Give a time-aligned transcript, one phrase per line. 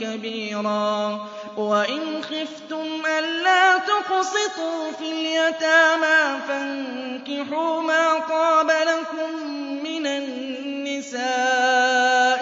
[0.00, 1.26] كبيرا.
[1.56, 9.46] وإن خفتم ألا تقسطوا في اليتامى فانكحوا ما طاب لكم
[9.84, 11.20] من النساء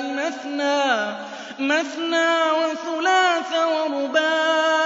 [0.03, 1.17] مثنى
[1.59, 4.79] مثنى وثلاث ورباع.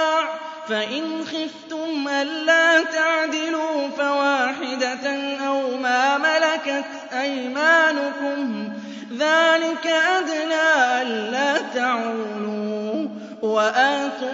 [0.69, 8.72] فإن خفتم ألا تعدلوا فواحدة أو ما ملكت أيمانكم
[9.17, 13.07] ذلك أدنى ألا تعولوا
[13.41, 14.31] وآتوا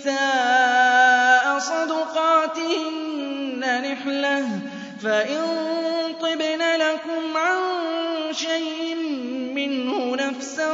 [0.00, 3.60] النساء صدقاتهن
[3.92, 4.48] نحلة
[5.02, 5.42] فإن
[6.20, 7.58] طبن لكم عن
[8.32, 8.94] شيء
[9.54, 10.72] منه نفسا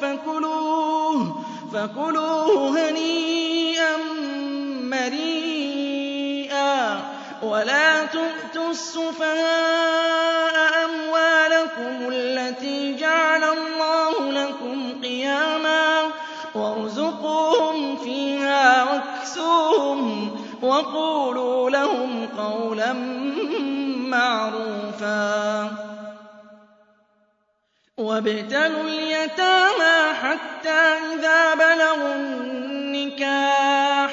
[0.00, 3.96] فكلوه فكلوه هنيئا
[5.74, 7.00] مريئا
[7.42, 10.73] ولا تؤتوا السفهاء
[20.64, 22.92] وقولوا لهم قولا
[24.12, 25.70] معروفا.
[27.98, 30.80] وابتلوا اليتامى حتى
[31.14, 34.10] إذا بلغوا النكاح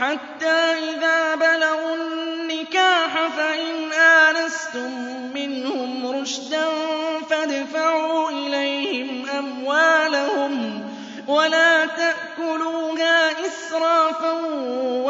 [0.00, 0.56] حتى
[0.90, 4.90] إذا بلغوا النكاح فإن آنستم
[5.34, 6.66] منهم رشدا
[7.30, 10.82] فادفعوا إليهم أموالهم
[11.28, 11.67] ولا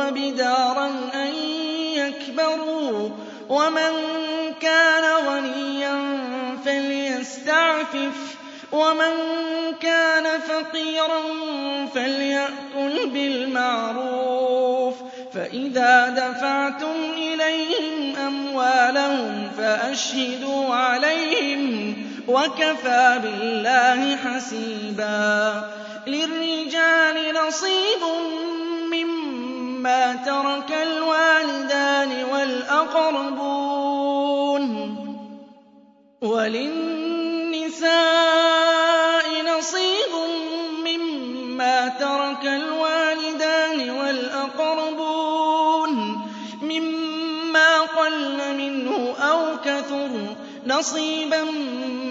[0.08, 1.34] وبدارا أن
[1.94, 3.08] يكبروا
[3.48, 3.92] ومن
[4.60, 6.18] كان غنيا
[6.64, 8.36] فليستعفف
[8.72, 9.12] ومن
[9.80, 11.20] كان فقيرا
[11.94, 14.94] فليأكل بالمعروف
[15.34, 21.94] فإذا دفعتم إليهم أموالهم فأشهدوا عليهم
[22.28, 25.62] وكفى بالله حسيبا
[26.06, 28.02] للرجال نصيب
[29.78, 33.84] مما ترك الوالدان والأقربون
[36.22, 37.88] وللنساء
[39.58, 40.12] نصيب
[40.84, 45.92] مما ترك الوالدان والأقربون
[46.62, 50.10] مما قل منه أو كثر
[50.66, 51.44] نصيبا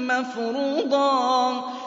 [0.07, 1.76] مفروضا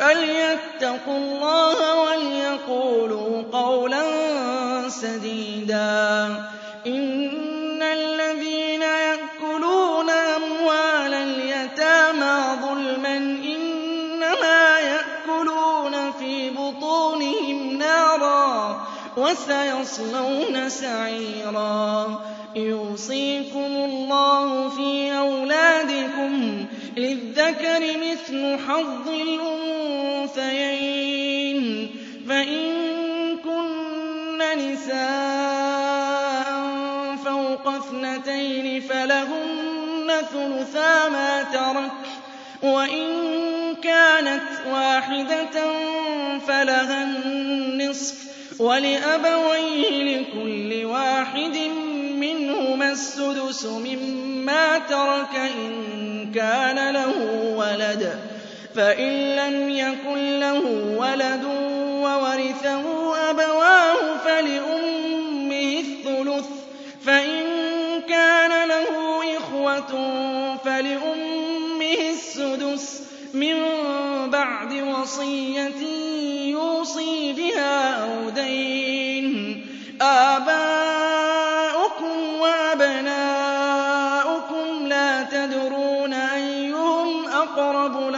[0.00, 4.02] فليتقوا الله وليقولوا قولا
[4.88, 6.26] سديدا
[6.86, 18.86] إن الذين يأكلون أموال اليتامى ظلما إنما يأكلون في بطونهم نارا
[19.16, 22.20] وسيصلون سعيرا
[22.56, 26.66] يوصيكم الله في أولادكم
[27.00, 29.08] للذكر مثل حظ
[30.28, 30.90] الأنثيين.
[32.28, 32.62] فإن
[33.44, 36.50] كن نساء
[37.24, 41.92] فوق اثنتين فلهن ثلثا ما ترك
[42.62, 43.06] وإن
[43.82, 44.42] كانت
[44.72, 45.72] واحدة
[46.46, 48.16] فلها النصف
[48.60, 51.56] ولأبويه لكل واحد
[52.20, 57.14] منهما السدس مما ترك إن كان له
[57.56, 58.18] ولد.
[58.74, 60.62] فإن لم يكن له
[60.96, 61.44] ولد
[62.02, 66.46] وورثه أبواه فلأمه الثلث.
[67.06, 67.42] فإن
[68.08, 68.86] كان له
[69.36, 70.10] إخوة
[70.64, 73.02] فلأمه لأمه السدس.
[73.34, 73.56] من
[74.30, 75.80] بعد وصية
[76.50, 79.66] يوصي بها أو دين.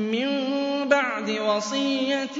[0.00, 0.28] مِن
[0.88, 2.38] بَعْدِ وَصِيَّةٍ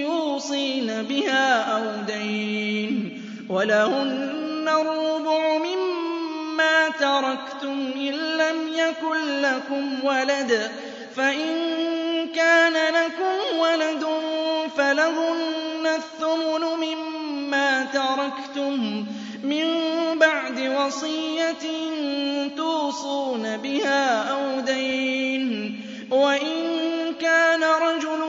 [0.00, 10.70] يُوصِينَ بِهَا أَوْ دَيْنٍ ۚ وَلَهُنَّ الرُّبُعُ مِمَّا تَرَكْتُمْ إِن لَّمْ يَكُن لَّكُمْ وَلَدٌ
[11.16, 11.48] فَإِن
[12.34, 14.04] كَانَ لَكُمْ وَلَدٌ
[14.76, 19.06] فَلَهُنَّ الثُّمُنُ مِمَّا تَرَكْتُم
[19.44, 19.66] مِّن
[20.18, 21.64] بَعْدِ وَصِيَّةٍ
[22.56, 28.22] تُوصُونَ بِهَا أَوْ دَيْنٍ ۗ وَإِن كَانَ رَجُلٌ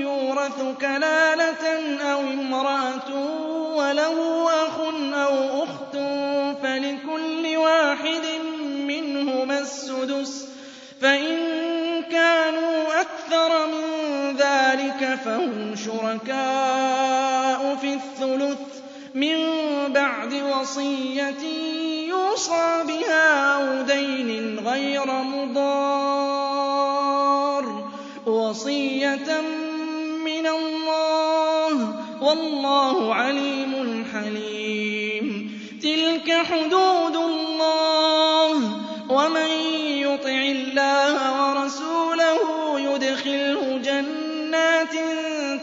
[0.00, 1.64] يُورَثُ كَلَالَةً
[2.12, 3.10] أَوْ امْرَأَةٌ
[3.76, 4.78] وَلَهُ أَخٌ
[5.14, 5.92] أَوْ أُخْتٌ
[6.62, 8.26] فَلِكُلِّ وَاحِدٍ
[8.64, 10.48] مِّنْهُمَا السُّدُسُ ۚ
[11.02, 11.36] فَإِن
[12.12, 13.86] كَانُوا أَكْثَرَ مِن
[14.36, 18.58] ذَٰلِكَ فَهُمْ شُرَكَاءُ فِي الثُّلُثِ
[19.14, 19.36] مِن
[19.92, 21.42] بَعْدِ وَصِيَّةٍ
[22.08, 26.57] يُوصَىٰ بِهَا أَوْ دَيْنٍ غَيْرَ مُضَارٍّ ۚ
[28.28, 29.40] وَصِيَّةً
[30.24, 35.52] مِّنَ اللَّهِ ۗ وَاللَّهُ عَلِيمٌ حَلِيمٌ.
[35.82, 38.72] تِلْكَ حُدُودُ اللَّهِ ۚ
[39.10, 39.50] وَمَن
[40.04, 42.40] يُطِعِ اللَّهَ وَرَسُولَهُ
[42.80, 44.94] يُدْخِلْهُ جَنَّاتٍ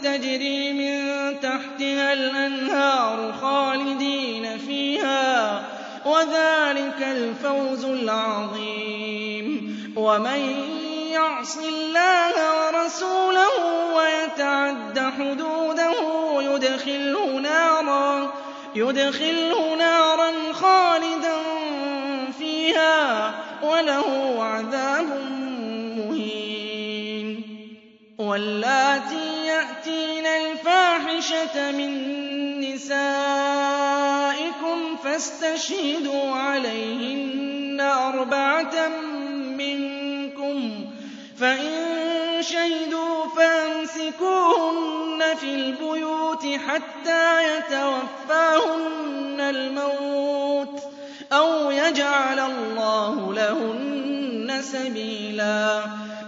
[0.02, 0.96] تَجْرِي مِن
[1.40, 5.62] تَحْتِهَا الْأَنْهَارُ خَالِدِينَ فِيهَا ۚ
[6.06, 9.46] وَذَٰلِكَ الْفَوْزُ الْعَظِيمُ.
[9.96, 10.75] وَمَن
[11.16, 13.56] يَعْصِ اللَّهَ وَرَسُولَهُ
[13.96, 15.98] وَيَتَعَدَّ حُدُودَهُ
[18.76, 21.36] يُدْخِلْهُ نَارًا خَالِدًا
[22.38, 24.08] فِيهَا وَلَهُ
[24.44, 25.08] عَذَابٌ
[25.98, 27.28] مُّهِينٌ.
[28.18, 31.92] وَاللَّاتِي يَأْتِينَ الْفَاحِشَةَ مِن
[32.60, 33.96] نِّسَائِكُمْ
[35.04, 38.76] فَاسْتَشْهِدُوا عَلَيْهِنَّ أَرْبَعَةً
[41.40, 50.80] فَإِن شَهِدُوا فَأَمْسِكُوهُنَّ فِي الْبُيُوتِ حَتَّىٰ يَتَوَفَّاهُنَّ الْمَوْتُ
[51.32, 55.82] أَوْ يَجْعَلَ اللَّهُ لَهُنَّ سَبِيلًا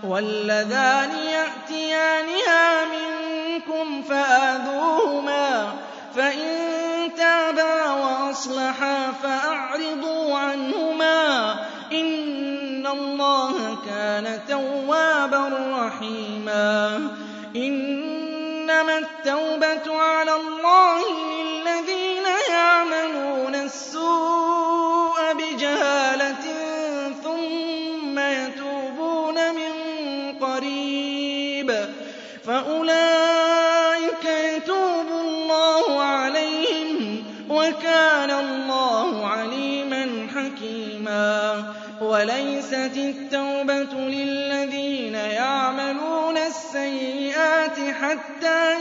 [0.05, 5.75] وَاللَّذَانِ يَأْتِيَانِهَا مِنكُمْ فَآذُوهُمَا ۖ
[6.17, 11.59] فَإِن تَابَا وَأَصْلَحَا فَأَعْرِضُوا عَنْهُمَا ۗ
[12.93, 15.49] اللَّهَ كَانَ تَوَّابًا
[15.79, 16.97] رَّحِيمًا.
[17.57, 26.45] إِنَّمَا التَّوْبَةُ عَلَى اللَّهِ لِلَّذِينَ يَعْمَلُونَ السُّوءَ بِجَهَالَةٍ
[27.25, 29.73] ثُمَّ يَتُوبُونَ مِن
[30.41, 31.89] قَرِيبٍ.
[32.47, 33.38] فَأُولَٰئِكَ
[42.09, 48.77] وَلَيْسَتِ التَّوْبَةُ لِلَّذِينَ يَعْمَلُونَ السَّيِّئَاتِ حَتَّىٰ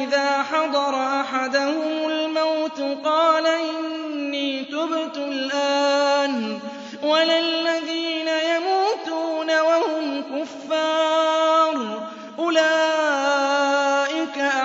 [0.00, 12.02] إِذَا حَضَرَ أَحَدَهُمُ الْمَوْتُ قَالَ إِنِّي تُبْتُ الْآنَ ۖ وَلَا الَّذِينَ يَمُوتُونَ وَهُمْ كُفَّارٌ ۚ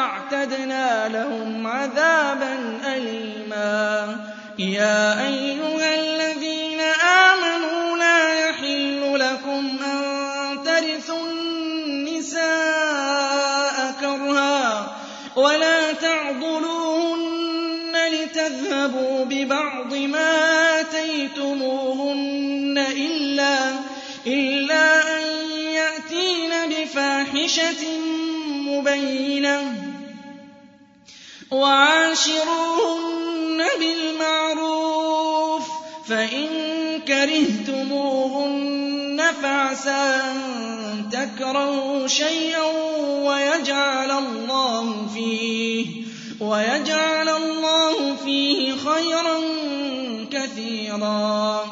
[0.07, 4.17] أُولَٰئِكَ أَعْتَدْنَا لَهُمْ عَذَابًا أَلِيمًا.
[4.59, 6.79] يَا أَيُّهَا الَّذِينَ
[7.31, 12.45] آمَنُوا لَا يَحِلُّ لَكُمْ أَن تَرِثُوا النِّسَاءَ
[13.99, 14.95] كَرْهًا
[15.35, 20.29] وَلَا تَعْضُلُوهُنَّ لِتَذْهَبُوا بِبَعْضِ مَا
[20.79, 22.77] آتَيْتُمُوهُنَّ
[24.27, 25.23] إِلَّا أَن
[25.79, 27.83] يَأْتِينَ بِفَاحِشَةٍ
[28.67, 29.76] مُّبَيِّنَةٍ ۚ.
[31.51, 33.08] وَعَاشِرُوهُنَّ
[33.80, 35.72] بِالْمَعْرُوفِ ۚ
[36.10, 36.48] فَإِن
[37.08, 38.51] كَرِهْتُمُوهُنَّ
[39.42, 42.63] فَعَسَىٰ أَن تَكْرَهُوا شَيْئًا
[46.42, 49.38] وَيَجْعَلَ اللَّهُ فِيهِ خَيْرًا
[50.32, 51.66] كَثِيرًا كَثِيرًا.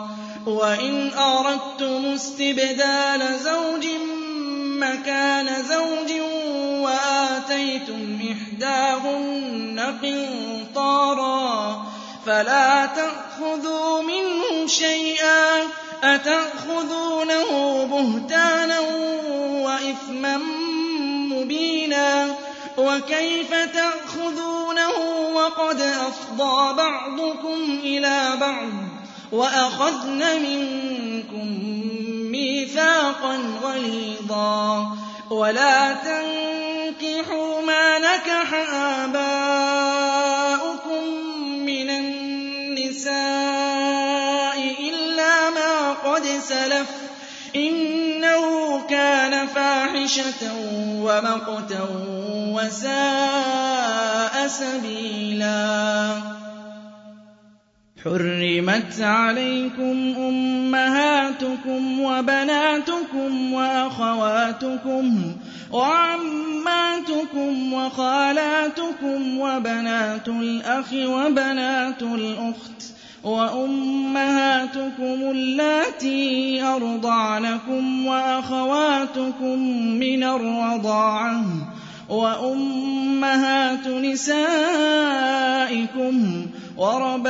[0.48, 3.86] وَإِنْ أَرَدتُّمُ اسْتِبْدَالَ زَوْجٍ
[4.80, 6.12] مَّكَانَ زَوْجٍ
[7.46, 11.86] وَآتَيْتُمْ إِحْدَاهُنَّ قِنطَارًا
[12.26, 15.68] فَلَا تَأْخُذُوا مِنْهُ شَيْئًا ۚ
[16.04, 17.52] أَتَأْخُذُونَهُ
[17.86, 18.80] بُهْتَانًا
[19.66, 20.38] وَإِثْمًا
[21.34, 22.36] مُّبِينًا
[22.78, 24.98] وَكَيْفَ تَأْخُذُونَهُ
[25.34, 28.70] وَقَدْ أَفْضَىٰ بَعْضُكُمْ إِلَىٰ بَعْضٍ
[29.32, 31.48] وَأَخَذْنَ مِنكُم
[32.32, 34.88] مِّيثَاقًا غَلِيظًا
[35.30, 36.55] وَلَا تَنكِحُوا
[37.68, 38.54] مَا نَكَحَ
[39.04, 40.24] آبَاؤُكُم
[41.66, 43.16] مِّنَ النِّسَاءِ
[44.90, 46.96] إِلَّا مَا قَدْ سَلَفَ ۚ
[47.56, 50.52] إِنَّهُ كَانَ فَاحِشَةً
[51.00, 51.88] وَمَقْتًا
[52.52, 56.22] وَسَاءَ سَبِيلًا
[58.04, 65.36] حُرِّمَتْ عَلَيْكُمْ أُمَّهَاتُكُمْ وَبَنَاتُكُمْ وَأَخَوَاتُكُمْ
[65.72, 72.84] وَعَمَّاتُكُمْ وَخَالَاتُكُمْ وَبَنَاتُ الْأَخِ وَبَنَاتُ الْأُخْتِ
[73.24, 79.60] وَأُمَّهَاتُكُمُ اللَّاتِي أَرْضَعْنَكُمْ وَأَخَوَاتُكُم
[80.00, 81.42] مِّنَ الرَّضَاعَةِ
[82.10, 85.65] وَأُمَّهَاتُ نِسَائِكُمْ
[86.78, 87.28] وَرَبَائِبُكُمُ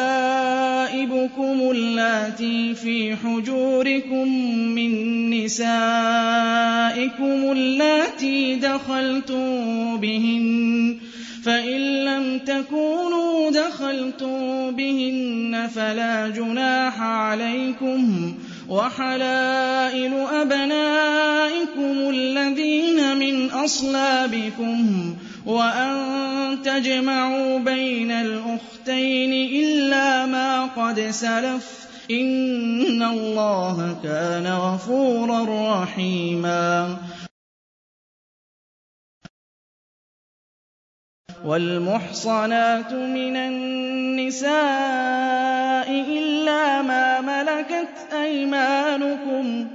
[1.71, 4.27] اللَّاتِي فِي حُجُورِكُم
[4.75, 4.91] مِّن
[5.29, 5.91] نِّسَائِكُمُ
[7.51, 10.97] اللَّاتِي دَخَلْتُم بِهِنَّ
[11.43, 18.35] فَإِن لَّمْ تَكُونُوا دَخَلْتُم بِهِنَّ فَلَا جُنَاحَ عَلَيْكُمْ ۚ
[18.71, 25.15] وَحَلَائِلُ أَبْنَائِكُمُ الَّذِينَ مِنْ أَصْلَابِكُمْ
[25.46, 29.34] وَأَن تَجْمَعُوا بَيْنَ الْأُخْتَيْنِ
[29.64, 32.12] إِلَّا مَا قَدْ سَلَفَ ۚ.
[32.12, 35.40] إِنَّ اللَّهَ كَانَ غَفُورًا
[35.84, 36.98] رَّحِيمًا.
[41.46, 44.56] وَالْمُحْصَنَاتُ مِنَ النِّسَاءِ
[45.92, 49.75] إِلَّا مَا مَلَكَتْ أَيْمَانُكُمْ ۖ.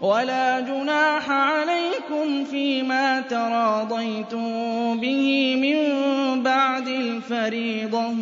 [0.00, 4.44] وَلَا جُنَاحَ عَلَيْكُمْ فِيمَا تَرَاضَيْتُم
[5.00, 5.76] بِهِ مِن
[6.42, 8.14] بَعْدِ الْفَرِيضَةِ ۚ.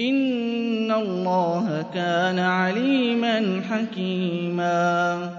[0.00, 5.30] إِنَّ اللَّهَ كَانَ عَلِيمًا حَكِيمًا.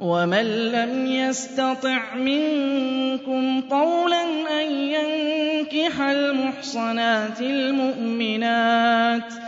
[0.00, 4.22] وَمَن لَّمْ يَسْتَطِعْ مِنكُمْ طَوْلًا
[4.62, 9.47] أَن يَنكِحَ الْمُحْصَنَاتِ الْمُؤْمِنَاتِ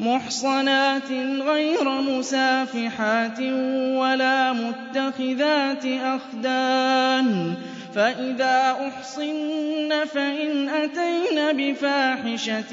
[0.00, 1.10] مُحْصَنَاتٍ
[1.46, 3.40] غَيْرَ مُسَافِحَاتٍ
[4.00, 7.56] وَلَا مُتَّخِذَاتِ أَخْدَانٍ ۚ
[7.94, 12.72] فَإِذَا أُحْصِنَّ فَإِنْ أَتَيْنَ بِفَاحِشَةٍ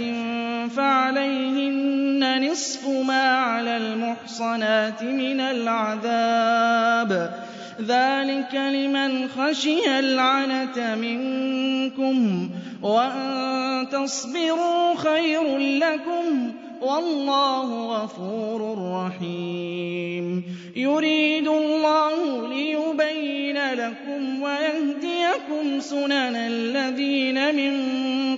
[0.76, 7.58] فَعَلَيْهِنَّ نِصْفُ مَا عَلَى الْمُحْصَنَاتِ مِنَ الْعَذَابِ ۚ.
[7.82, 12.52] ذَٰلِكَ لِمَنْ خَشِيَ الْعَنَتَ مِنكُمْ ۚ
[12.86, 20.44] وَأَن تَصْبِرُوا خَيْرٌ لَّكُمْ ۗ وَاللَّهُ غَفُورٌ رَّحِيمٌ.
[20.76, 27.74] يُرِيدُ اللَّهُ لِيُبَيِّنَ لَكُمْ وَيَهْدِيَكُمْ سُنَنَ الَّذِينَ مِن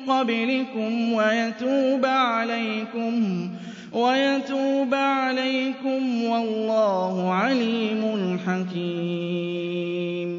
[0.07, 3.49] قَبْلِكُمْ وَيَتُوبَ عَلَيْكُمْ
[3.93, 10.29] وَيَتُوبَ عَلَيْكُمْ وَاللَّهُ عَلِيمٌ حَكِيمٌ.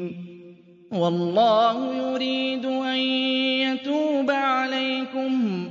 [0.91, 2.97] وَاللَّهُ يُرِيدُ أَن
[3.65, 5.70] يَتُوبَ عَلَيْكُمْ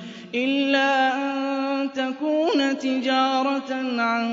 [0.35, 3.71] إِلَّا أَن تَكُونَ تِجَارَةً
[4.01, 4.27] عَن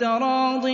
[0.00, 0.66] تَرَاضٍ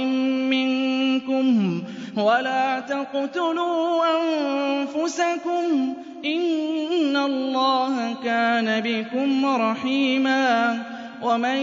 [0.51, 1.83] مِّنكُمْ
[2.17, 10.83] وَلَا تَقْتُلُوا أَنفُسَكُمْ ۚ إِنَّ اللَّهَ كَانَ بِكُمْ رَحِيمًا
[11.23, 11.59] وَمَن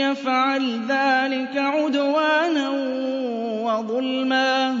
[0.00, 2.70] يَفْعَلْ ذَٰلِكَ عُدْوَانًا
[3.64, 4.78] وَظُلْمًا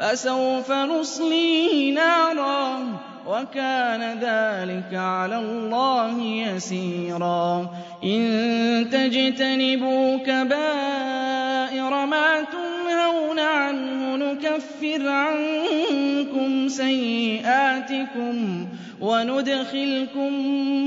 [0.00, 7.70] فَسَوْفَ نُصْلِيهِ نَارًا ۚ وَكَانَ ذَٰلِكَ عَلَى اللَّهِ يَسِيرًا.
[8.04, 18.66] إِن تَجْتَنِبُوا كَبَائِرَ مَا تُنْهَوْنَ عَنْهُ نُكَفِّرْ عَنكُمْ سَيِّئَاتِكُمْ
[19.00, 20.32] وَنُدْخِلْكُم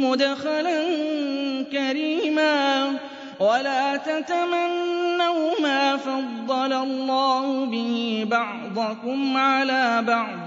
[0.05, 0.83] مُّدْخَلًا
[1.71, 2.87] كَرِيمًا.
[3.39, 10.46] وَلَا تَتَمَنَّوْا مَا فَضَّلَ اللَّهُ بِهِ بَعْضَكُمْ عَلَىٰ بَعْضٍ ۚ.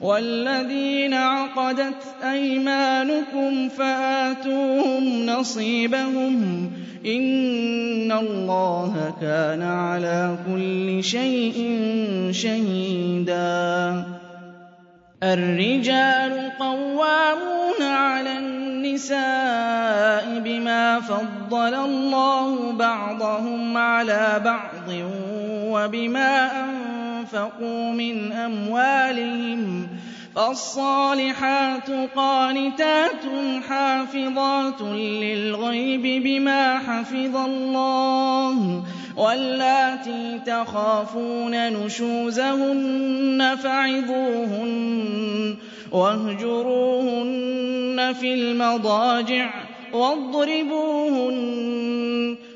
[0.00, 11.56] وَالَّذِينَ عَقَدَتْ أَيْمَانُكُمْ فَآتُوهُمْ نَصِيبَهُمْ ۖ إِنَّ اللَّهَ كَانَ عَلَىٰ كُلِّ شَيْءٍ
[12.30, 14.04] شَهِيدًا.
[15.22, 19.18] الرِّجَالُ قَوَّامُونَ عَلَى النِّسَاءِ
[20.44, 24.88] بِمَا فَضَّلَ اللَّهُ بَعْضَهُمْ عَلَىٰ بَعْضٍ
[25.72, 26.50] وَبِمَا
[27.34, 29.88] أَنفَقُوا مِنْ أَمْوَالِهِمْ ۚ
[30.36, 33.24] فَالصَّالِحَاتُ قَانِتَاتٌ
[33.68, 38.84] حَافِظَاتٌ لِّلْغَيْبِ بِمَا حَفِظَ اللَّهُ ۚ
[39.18, 45.56] وَاللَّاتِي تَخَافُونَ نُشُوزَهُنَّ فَعِظُوهُنَّ
[45.92, 47.32] وَاهْجُرُوهُنَّ
[48.20, 49.50] فِي الْمَضَاجِعِ
[49.92, 51.36] وَاضْرِبُوهُنَّ
[52.36, 52.55] ۖ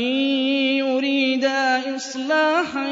[0.00, 0.16] إِن
[0.80, 2.86] يُرِيدَا إِصْلَاحًا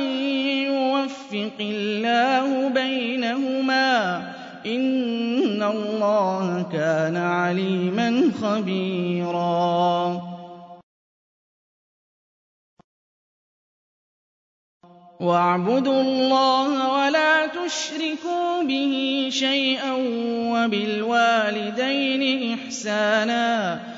[0.69, 10.23] يُوَفِّقِ اللَّهُ بَيْنَهُمَا ۗ إِنَّ اللَّهَ كَانَ عَلِيمًا خَبِيرًا
[15.21, 19.93] وَاعْبُدُوا اللَّهَ وَلَا تُشْرِكُوا بِهِ شَيْئًا
[20.53, 22.23] وَبِالْوَالِدَيْنِ
[22.55, 23.98] إِحْسَانًا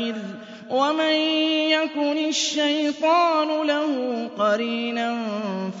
[0.00, 0.20] الْآخِرِ
[0.70, 1.14] وَمَن
[1.74, 3.92] يَكُنِ الشَّيْطَانُ لَهُ
[4.38, 5.16] قَرِينًا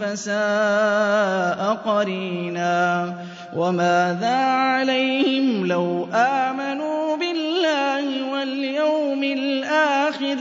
[0.00, 3.14] فَسَاءَ قَرِينًا
[3.56, 10.36] وَمَاذَا عَلَيْهِمْ لَوْ آمَنُوا بِاللَّهِ وَالْيَوْمِ الْآخِرِ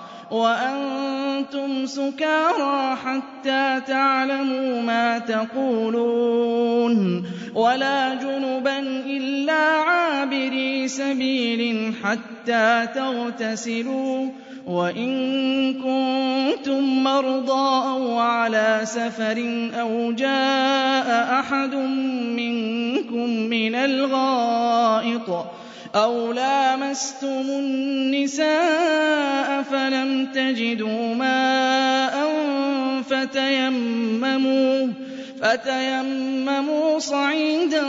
[0.31, 6.95] وأنتم سكارى حتى تعلموا ما تقولون
[7.55, 14.29] ولا جنبا إلا عابري سبيل حتى تغتسلوا
[14.67, 15.11] وَإِن
[15.73, 21.75] كُنتُم مَّرْضَىٰ أَوْ عَلَىٰ سَفَرٍ أَوْ جَاءَ أَحَدٌ
[22.37, 25.45] مِّنكُم مِّنَ الْغَائِطِ
[25.95, 32.15] أَوْ لَامَسْتُمُ النِّسَاءَ فَلَمْ تَجِدُوا مَاءً
[33.09, 34.87] فَتَيَمَّمُوا
[35.41, 37.83] فَتَيَمَّمُوا صَعِيدًا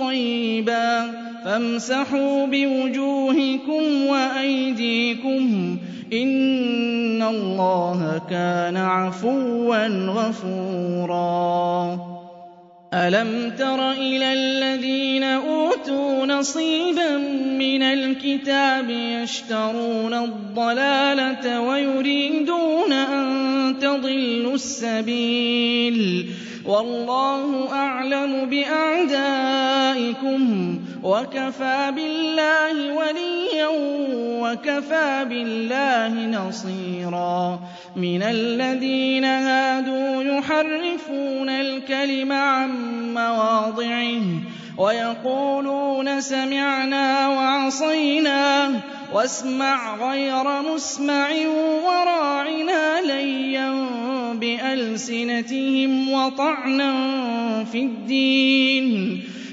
[0.00, 1.12] طَيِّبًا
[1.44, 5.78] فَامْسَحُوا بِوُجُوهِكُمْ وَأَيْدِيكُمْ ۗ
[6.12, 12.09] إِنَّ اللَّهَ كَانَ عَفُوًّا غَفُورًا
[12.94, 17.16] أَلَمْ تَرَ إِلَى الَّذِينَ أُوتُوا نَصِيبًا
[17.58, 26.26] مِّنَ الْكِتَابِ يَشْتَرُونَ الضَّلَالَةَ وَيُرِيدُونَ أَن تَضِلُّوا السَّبِيلَ
[26.66, 29.88] وَاللَّهُ أَعْلَمُ بِأَعْدَائِكُمْ
[30.76, 33.66] ۚ وَكَفَىٰ بِاللَّهِ وَلِيًّا
[34.44, 37.60] وَكَفَىٰ بِاللَّهِ نَصِيرًا.
[37.96, 42.70] مِّنَ الَّذِينَ هَادُوا يُحَرِّفُونَ الْكَلِمَ عَن
[43.14, 44.22] مَّوَاضِعِهِ
[44.78, 48.72] وَيَقُولُونَ سَمِعْنَا وَعَصَيْنَا
[49.12, 51.28] وَاسْمَعْ غَيْرَ مُسْمَعٍ
[51.84, 53.70] وَرَاعِنَا لَيًّا
[54.34, 56.92] بِأَلْسِنَتِهِمْ وَطَعْنًا
[57.64, 59.39] فِي الدِّينِ.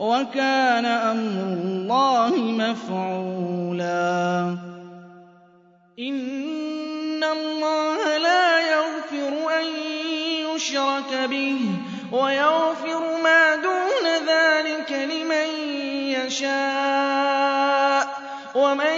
[0.00, 4.08] وَكَانَ أَمْرُ اللَّهِ مَفْعُولًا.
[5.98, 9.64] إِنَّ اللَّهَ لَا يَغْفِرُ أَن
[10.54, 11.58] يُشْرَكَ بِهِ
[12.12, 15.48] وَيَغْفِرُ مَا دُونَ ذَٰلِكَ لِمَن
[16.20, 18.08] يَشَاءُ ۚ.
[18.56, 18.96] وَمَن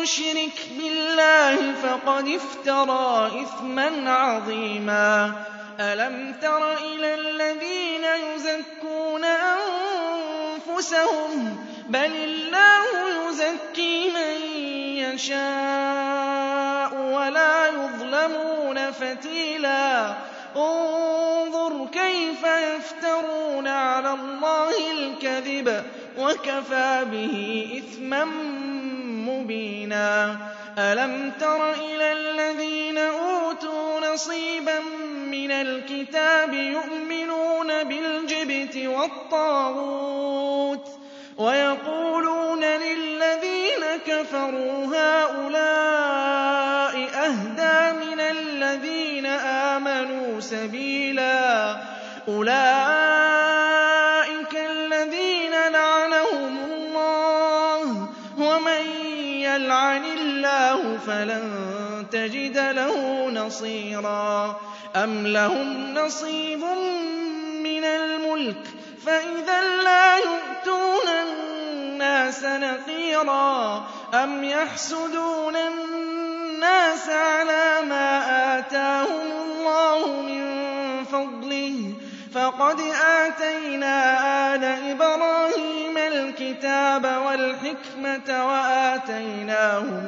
[0.00, 5.32] يُشْرِكْ بِاللَّهِ فَقَدِ افْتَرَىٰ إِثْمًا عَظِيمًا.
[5.80, 9.73] أَلَمْ تَرَ إِلَى الَّذِينَ يُزَكُّونَ أَنفُسَهُم ۚ
[11.88, 12.84] بَلِ اللَّهُ
[13.28, 14.56] يُزَكِّي مَن
[14.98, 20.14] يَشَاءُ وَلَا يُظْلَمُونَ فَتِيلًا.
[20.56, 25.82] انظُرْ كَيْفَ يَفْتَرُونَ عَلَى اللَّهِ الْكَذِبَ
[26.18, 28.24] وَكَفَىٰ بِهِ إِثْمًا
[29.30, 30.36] مُّبِينًا.
[30.78, 40.08] أَلَمْ تَرَ إِلَى الَّذِينَ أُوتُوا نَصِيبًا مِّنَ الْكِتَابِ يُؤْمِنُونَ بِالْجِبْتِ وَالطَّاغُوتِ
[41.38, 51.76] وَيَقُولُونَ لِلَّذِينَ كَفَرُوا هَٰؤُلَاءِ أَهْدَىٰ مِنَ الَّذِينَ آمَنُوا سَبِيلًا
[52.28, 53.34] أُولَٰئِكَ
[54.54, 58.08] الَّذِينَ لَعَنَهُمُ اللَّهُ ۖ
[58.40, 58.82] وَمَن
[59.40, 61.52] يَلْعَنِ اللَّهُ فَلَن
[62.12, 64.60] تَجِدَ لَهُ نَصِيرًا
[64.96, 66.64] أَمْ لَهُمْ نَصِيبٌ
[67.62, 68.64] مِّنَ الْمُلْكِ
[69.06, 73.76] فَإِذًا لَّا يُؤْتُونَ النَّاسَ نَقِيرًا
[74.14, 78.08] أَمْ يَحْسُدُونَ النَّاسَ عَلَىٰ مَا
[78.58, 80.44] آتَاهُمُ اللَّهُ مِن
[81.04, 82.80] فَضْلِهِ ۖ فَقَدْ
[83.26, 83.96] آتَيْنَا
[84.54, 90.04] آلَ إِبْرَاهِيمَ الْكِتَابَ وَالْحِكْمَةَ وَآتَيْنَاهُم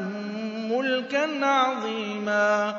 [0.72, 2.76] مُّلْكًا عَظِيمًا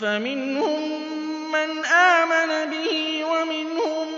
[0.00, 1.19] فَمِنْهُم
[1.52, 4.10] مَّنْ آمَنَ بِهِ وَمِنْهُم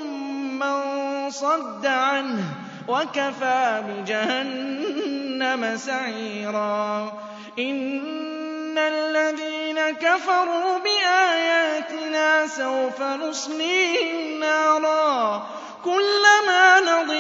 [1.33, 2.45] وَصَدَّ عَنْهُ
[2.89, 7.13] وَكَفَىٰ بِجَهَنَّمَ سَعِيرًا.
[7.59, 15.47] إِنَّ الَّذِينَ كَفَرُوا بِآيَاتِنَا سَوْفَ نُصْلِيهِمْ نَارًا
[15.85, 17.12] كُلَّمَا نَضِجَتْ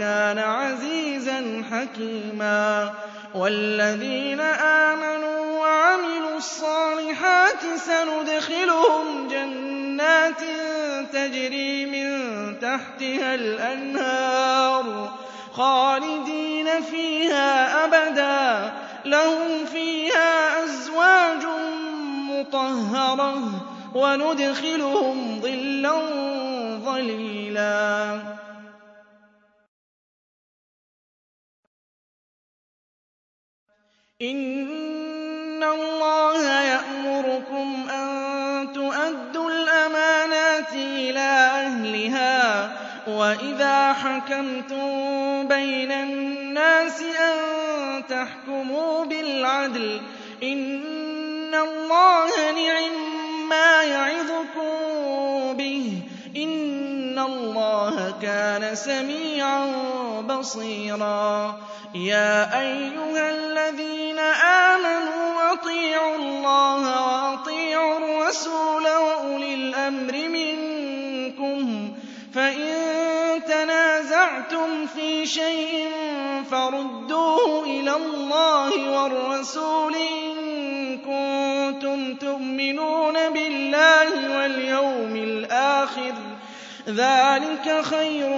[0.00, 2.92] اللَّهَ كَانَ عَزِيزًا حَكِيمًا.
[3.34, 10.40] وَالَّذِينَ آمَنُوا وَعَمِلُوا الصَّالِحَاتِ سَنُدْخِلُهُمْ جَنَّاتٍ
[11.12, 12.08] تَجْرِي مِن
[12.60, 15.10] تَحْتِهَا الْأَنْهَارُ
[15.52, 18.72] خَالِدِينَ فِيهَا أَبَدًا ۖ.
[19.06, 21.44] لَّهُمْ فِيهَا أَزْوَاجٌ
[22.30, 25.92] مُّطَهَّرَةٌ ۖ وَنُدْخِلُهُمْ ظِلًّا
[26.84, 28.39] ظَلِيلًا.
[34.22, 41.32] إِنَّ اللَّهَ يَأْمُرُكُمْ أَن تُؤَدُّوا الْأَمَانَاتِ إِلَىٰ
[41.64, 44.88] أَهْلِهَا ۖ وَإِذَا حَكَمْتُم
[45.48, 47.36] بَيْنَ النَّاسِ أَن
[48.08, 50.02] تَحْكُمُوا بِالْعَدْلِ ۚ
[50.44, 54.72] إِنَّ اللَّهَ نِعِمَّا يَعِظُكُم
[55.56, 55.92] بِهِ
[56.34, 59.66] ۗ إِنَّ اللَّهَ كَانَ سَمِيعًا
[60.20, 61.58] بَصِيرًا
[61.94, 63.99] يَا أَيُّهَا الَّذِينَ
[64.34, 71.92] آمَنُوا أَطِيعُوا اللَّهَ وَأَطِيعُوا الرَّسُولَ وَأُولِي الْأَمْرِ مِنكُمْ ۖ
[72.34, 72.74] فَإِن
[73.48, 75.88] تَنَازَعْتُمْ فِي شَيْءٍ
[76.50, 88.28] فَرُدُّوهُ إِلَى اللَّهِ وَالرَّسُولِ إِن كُنتُمْ تُؤْمِنُونَ بِاللَّهِ وَالْيَوْمِ الْآخِرِ ۚ ذَٰلِكَ خَيْرٌ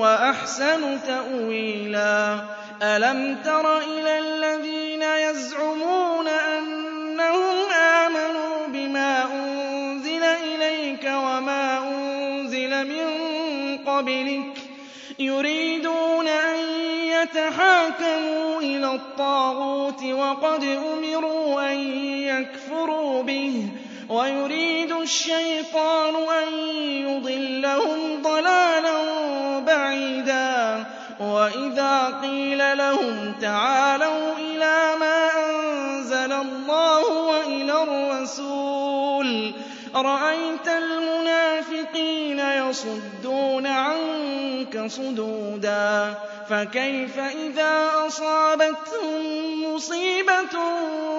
[0.00, 2.40] وَأَحْسَنُ تَأْوِيلًا.
[2.82, 4.77] أَلَمْ تَرَ إِلَى الَّذِينَ
[5.38, 13.06] يَزْعُمُونَ أَنَّهُمْ آمَنُوا بِمَا أُنزِلَ إِلَيْكَ وَمَا أُنزِلَ مِن
[13.86, 14.58] قَبْلِكَ
[15.18, 16.58] يُرِيدُونَ أَن
[17.06, 21.78] يَتَحَاكَمُوا إِلَى الطَّاغُوتِ وَقَدْ أُمِرُوا أَن
[22.22, 23.66] يَكْفُرُوا بِهِ
[24.08, 26.52] ۖ وَيُرِيدُ الشَّيْطَانُ أَن
[27.08, 28.98] يُضِلَّهُمْ ضَلَالًا
[29.58, 30.86] بَعِيدًا
[31.20, 39.52] وَإِذَا قِيلَ لَهُمْ تَعَالَوْا إِلَىٰ مَا أَنزَلَ اللَّهُ وَإِلَى الرَّسُولِ
[39.94, 46.14] رَأَيْتَ الْمُنَافِقِينَ يَصُدُّونَ عَنكَ صُدُودًا
[46.50, 49.22] فَكَيْفَ إِذَا أَصَابَتْهُم
[49.64, 50.54] مُّصِيبَةٌ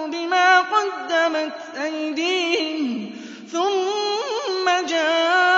[0.07, 3.11] بِمَا قَدَّمَتْ أَيْدِيهِمْ
[3.51, 5.48] ثُمَّ جَاءُوكَ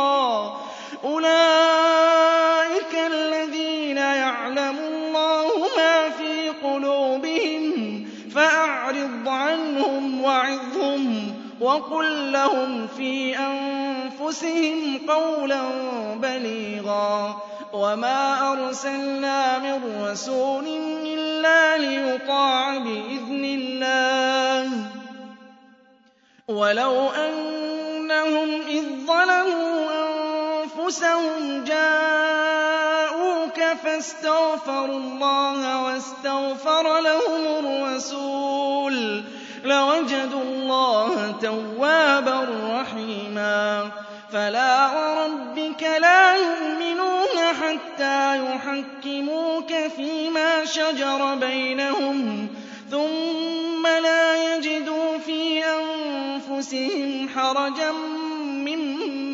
[0.00, 0.60] وَتَوْفِيقًا
[1.04, 15.62] أُولَٰئِكَ الَّذِينَ يَعْلَمُ اللَّهُ مَا فِي قُلُوبِهِمْ فَأَعْرِضْ عَنْهُمْ وَعِظْهُمْ وَقُل لَّهُمْ فِي أَنفُسِهِمْ قَوْلًا
[16.14, 17.42] بَلِيغًا.
[17.72, 20.66] وَمَا أَرْسَلْنَا مِن رَّسُولٍ
[21.04, 24.90] إِلَّا لِيُطَاعَ بِإِذْنِ اللَّهِ ۚ.
[26.48, 29.89] وَلَوْ أَنَّهُمْ إِذ ظَّلَمُوا
[30.80, 39.24] أَنفُسَهُمْ جَاءُوكَ فَاسْتَغْفَرُوا اللَّهَ وَاسْتَغْفَرَ لَهُمُ الرَّسُولُ
[39.64, 42.48] لَوَجَدُوا اللَّهَ تَوَّابًا
[42.80, 43.90] رَّحِيمًا.
[44.32, 52.48] فَلَا وَرَبِّكَ لَا يُؤْمِنُونَ حَتَّىٰ يُحَكِّمُوكَ فِيمَا شَجَرَ بَيْنَهُمْ
[52.90, 57.90] ثُمَّ لَا يَجِدُوا فِي أَنفُسِهِمْ حَرَجًا
[58.42, 59.29] مِّمَّا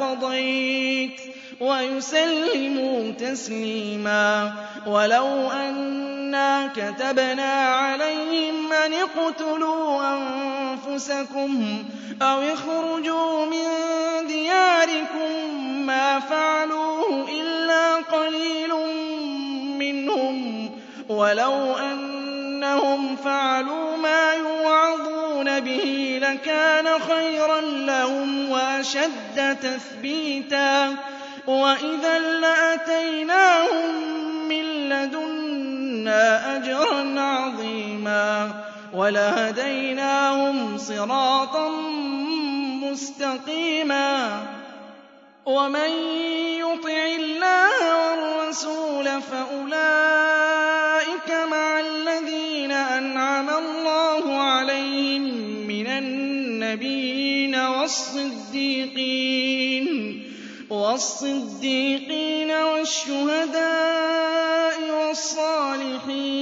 [0.00, 1.20] قَضَيْتَ
[1.60, 4.52] وَيُسَلِّمُوا تَسْلِيمًا
[4.86, 11.84] وَلَوْ أَنَّا كَتَبْنَا عَلَيْهِمْ أَنِ اقْتُلُوا أَنفُسَكُمْ
[12.22, 13.66] أَوِ اخْرُجُوا مِن
[14.26, 15.54] دِيَارِكُم
[15.86, 18.70] مَّا فَعَلُوهُ إِلَّا قَلِيلٌ
[19.78, 20.72] مِّنْهُمْ ۖ
[21.10, 21.72] وَلَوْ
[22.72, 30.96] أَنَّهُمْ فَعَلُوا مَا يُوعَظُونَ بِهِ لَكَانَ خَيْرًا لَّهُمْ وَأَشَدَّ تَثْبِيتًا
[31.46, 33.90] وَإِذًا لَّآتَيْنَاهُم
[34.48, 38.50] مِّن لَّدُنَّا أَجْرًا عَظِيمًا
[38.94, 41.68] وَلَهَدَيْنَاهُمْ صِرَاطًا
[42.84, 44.40] مُّسْتَقِيمًا
[45.46, 45.90] وَمَن
[46.58, 50.61] يُطِعِ اللَّهَ وَالرَّسُولَ فَأُولَٰئِكَ
[51.30, 55.22] مَعَ الَّذِينَ أَنْعَمَ اللَّهُ عَلَيْهِم
[55.68, 57.54] مِّنَ النبيين
[60.70, 63.62] والصديقين والشهداء
[64.90, 66.32] والصالحين.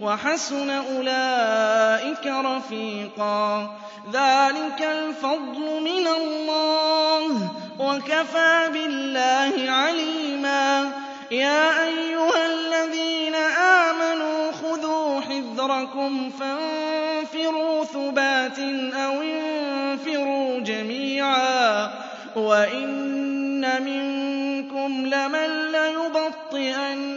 [0.00, 3.76] وحسن أولئك رفيقا.
[4.12, 7.52] ذلك الفضل من الله.
[7.80, 11.03] وكفى بالله عليما.
[11.30, 18.58] يا أيها الذين آمنوا خذوا حذركم فانفروا ثبات
[18.94, 21.90] أو انفروا جميعا
[22.36, 27.14] وإن منكم لمن ليبطئن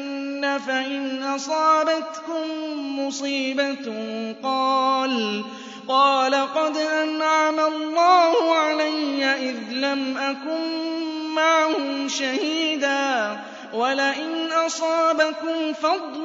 [0.67, 2.43] فإن أصابتكم
[2.99, 3.93] مصيبة
[4.43, 5.43] قال
[5.87, 10.87] قال قد أنعم الله علي إذ لم أكن
[11.35, 13.37] معهم شهيدا
[13.73, 16.23] ولئن أصابكم فضل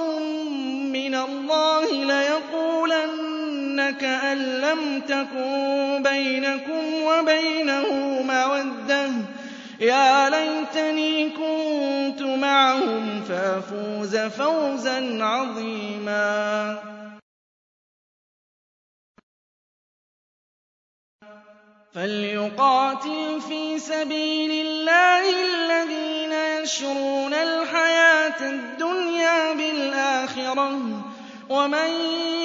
[0.92, 7.88] من الله ليقولن كأن لم تكن بينكم وبينه
[8.22, 9.10] مودة.
[9.80, 16.78] يا ليتني كنت معهم فأفوز فوزا عظيما.
[21.94, 26.31] فليقاتل في سبيل الله الذين
[26.62, 30.78] يشرون الحياة الدنيا بالآخرة
[31.48, 31.90] ومن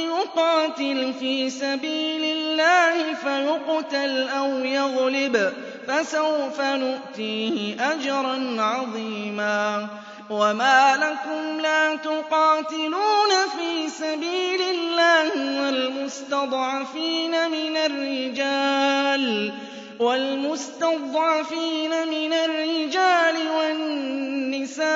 [0.04, 5.54] يقاتل في سبيل الله فيقتل أو يغلب
[5.88, 9.88] فسوف نؤتيه أجرا عظيما
[10.30, 19.54] وما لكم لا تقاتلون في سبيل الله والمستضعفين من الرجال
[20.00, 24.88] والمستضعفين من الرجال والنساء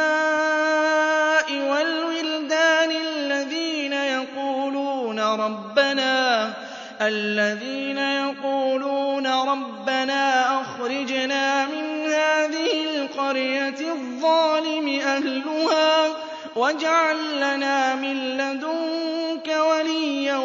[1.51, 6.53] والولدان الذين يقولون ربنا
[7.01, 16.07] الذين يقولون ربنا أخرجنا من هذه القرية الظالم أهلها
[16.55, 20.37] واجعل لنا من لدنك وليا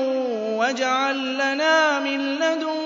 [0.58, 2.85] واجعل لنا من لدنك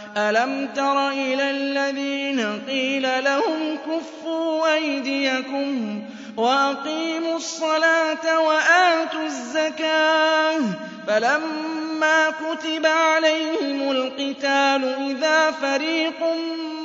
[0.17, 6.01] ألم تر إلى الذين قيل لهم كفوا أيديكم
[6.37, 10.59] وأقيموا الصلاة وآتوا الزكاة
[11.07, 16.23] فلما كتب عليهم القتال إذا فريق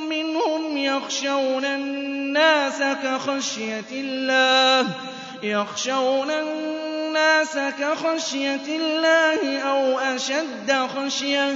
[0.09, 4.87] منهم يخشون الناس كخشية الله
[5.43, 11.55] يخشون الناس كخشية الله أو أشد خشية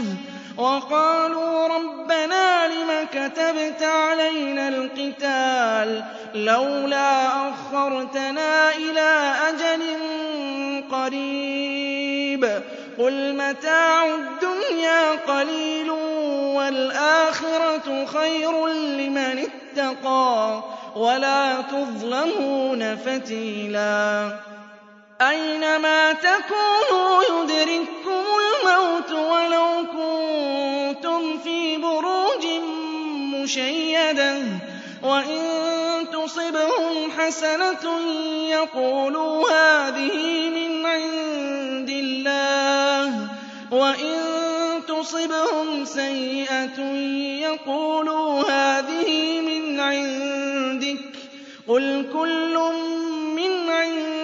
[0.62, 6.04] وقالوا ربنا لم كتبت علينا القتال
[6.36, 9.82] لولا أخرتنا إلى أجل
[10.91, 12.62] قريب
[13.00, 15.91] قل متاع الدنيا قليل
[16.56, 20.63] والآخرة خير لمن اتقى
[20.95, 24.32] ولا تظلمون فتيلا
[25.22, 32.46] أينما تكونوا يدرككم الموت ولو كنتم في بروج
[33.36, 34.38] مشيدة
[35.04, 35.42] وإن
[36.14, 38.00] تصبهم حسنة
[38.50, 43.28] يقولوا هذه من عند الله
[43.72, 44.18] وإن
[44.88, 46.82] تصبهم سيئة
[47.42, 50.98] يقولوا هذه من عندك
[51.68, 52.58] قل كل
[53.36, 54.21] من عند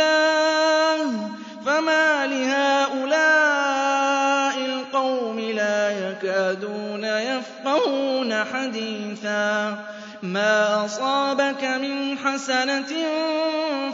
[0.00, 1.30] الله
[1.66, 3.06] فما لهؤلاء
[4.58, 9.84] القوم لا يكادون يفقهون حديثا
[10.22, 12.92] ما أصابك من حسنة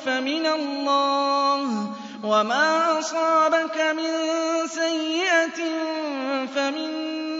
[0.06, 1.90] فمن الله
[2.24, 4.08] وما أصابك من
[4.66, 5.64] سيئة
[6.54, 6.90] فمن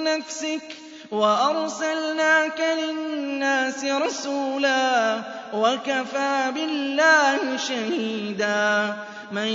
[0.04, 5.20] نفسك وأرسلناك للناس رسولا
[5.54, 8.96] وكفى بالله شهيدا.
[9.32, 9.48] من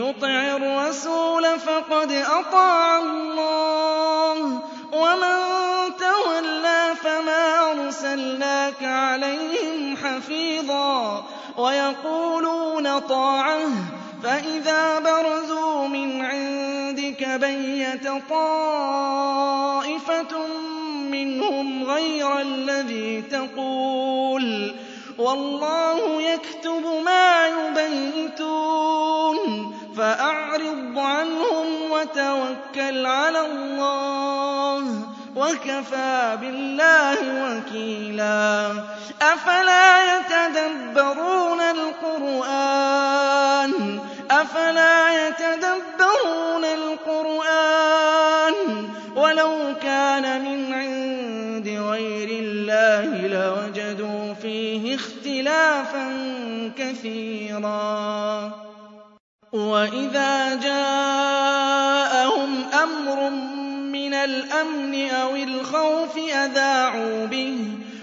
[0.00, 5.38] يطع الرسول فقد أطاع الله ومن
[5.98, 11.24] تولى فما أرسلناك عليهم حفيظا.
[11.56, 13.58] ويقولون طاعة
[14.22, 19.26] فإذا برزوا من عندك بيت طائفة
[21.16, 24.74] مِّنْهُمْ غَيْرَ الَّذِي تَقُولُ
[25.18, 29.38] وَاللَّهُ يَكْتُبُ مَا يُبَيِّتُونَ
[29.96, 35.06] فَأَعْرِضْ عَنْهُمْ وَتَوَكَّلْ عَلَى اللَّهِ ۚ
[35.36, 38.72] وَكَفَىٰ بِاللَّهِ وَكِيلًا
[39.22, 43.20] أَفَلَا يَتَدَبَّرُونَ الْقُرْآنَ
[44.30, 48.54] أَفَلَا يَتَدَبَّرُونَ الْقُرْآنَ
[49.16, 51.05] وَلَوْ كَانَ مِنْ عِندِ
[51.90, 56.06] غَيْرِ اللَّهِ لَوَجَدُوا فِيهِ اخْتِلَافًا
[56.78, 58.52] كَثِيرًا.
[59.52, 62.50] وَإِذَا جَاءَهُمْ
[62.82, 63.30] أَمْرٌ
[63.98, 67.58] مِّنَ الْأَمْنِ أَوِ الْخَوْفِ أَذَاعُوا بِهِ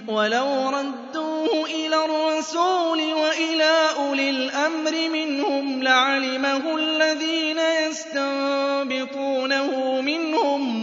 [0.08, 7.60] وَلَوْ رَدُّوهُ إِلَى الرَّسُولِ وَإِلَىٰ أُولِي الْأَمْرِ مِنْهُمْ لَعَلِمَهُ الَّذِينَ
[7.90, 9.72] يَسْتَنبِطُونَهُ
[10.02, 10.83] مِنْهُمْ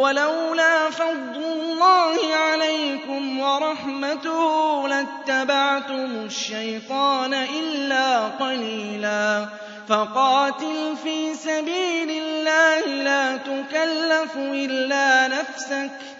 [0.00, 9.46] وَلَوْلَا فَضْلُ اللَّهِ عَلَيْكُمْ وَرَحْمَتُهُ لَاتَّبَعْتُمُ الشَّيْطَانَ إِلَّا قَلِيلًا.
[9.88, 16.19] فَقَاتِلْ فِي سَبِيلِ اللَّهِ لَا تُكَلَّفُ إِلَّا نَفْسَكَ.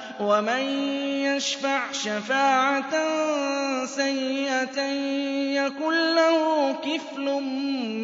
[0.21, 0.63] وَمَن
[1.25, 2.93] يَشْفَعْ شَفَاعَةً
[3.85, 4.81] سَيِّئَةً
[5.57, 7.25] يَكُن لَّهُ كِفْلٌ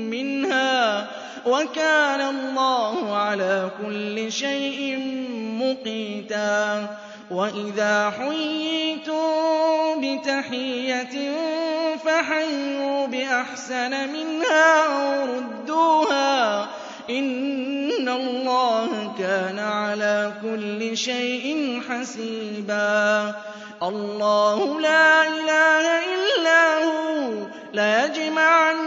[0.10, 1.08] مِّنْهَا ۗ
[1.48, 4.98] وَكَانَ اللَّهُ عَلَىٰ كُلِّ شَيْءٍ
[5.62, 6.88] مُّقِيتًا
[7.32, 9.22] وَإِذَا حُيِّيتُم
[10.02, 11.16] بِتَحِيَّةٍ
[12.06, 16.68] فَحَيُّوا بِأَحْسَنَ مِنْهَا أَوْ رُدُّوهَا ۗ
[17.10, 23.36] إِنَّ اللَّهَ كَانَ عَلَىٰ كُلِّ شَيْءٍ حَسِيبًا.
[23.84, 27.48] اللَّهُ لَا إِلَٰهَ إِلَّا هُوَ ۚ.
[27.74, 28.86] لَيَجْمَعَنَّكُمْ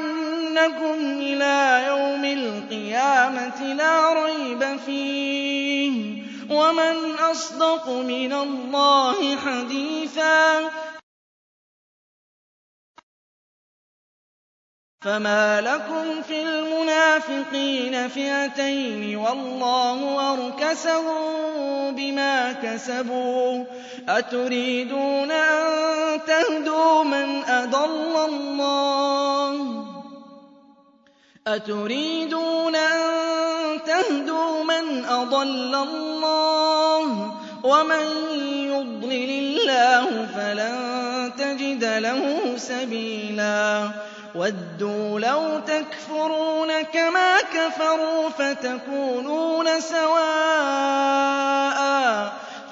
[1.20, 6.52] إِلَىٰ يَوْمِ الْقِيَامَةِ لَا رَيْبَ فِيهِ ۗ.
[6.52, 6.96] وَمَنْ
[7.30, 10.69] أَصْدَقُ مِنَ اللَّهِ حَدِيثًا
[15.04, 23.66] فَمَا لَكُمْ فِي الْمُنَافِقِينَ فِئَتَيْنِ وَاللَّهُ أَرْكَسَهُم بِمَا كَسَبُوا ۚ
[24.08, 27.02] أَتُرِيدُونَ أَن تَهْدُوا
[34.64, 37.34] مَنْ أَضَلَّ اللَّهُ
[37.64, 38.06] وَمَن
[38.68, 40.76] يُضْلِلِ اللَّهُ فَلَن
[41.38, 43.90] تَجِدَ لَهُ سَبِيلًا
[44.34, 50.20] وَدُّوا لَوْ تَكْفُرُونَ كَمَا كَفَرُوا فَتَكُونُونَ سَوَاءً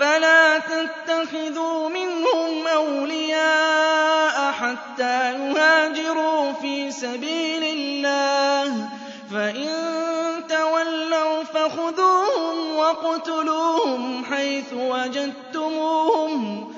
[0.01, 8.89] فَلَا تَتَّخِذُوا مِنْهُمْ أَوْلِيَاءَ حَتَّىٰ يُهَاجِرُوا فِي سَبِيلِ اللَّهِ ۚ
[9.33, 9.69] فَإِن
[10.49, 16.78] تَوَلَّوْا فَخُذُوهُمْ وَاقْتُلُوهُمْ حَيْثُ وَجَدتُّمُوهُمْ ۖ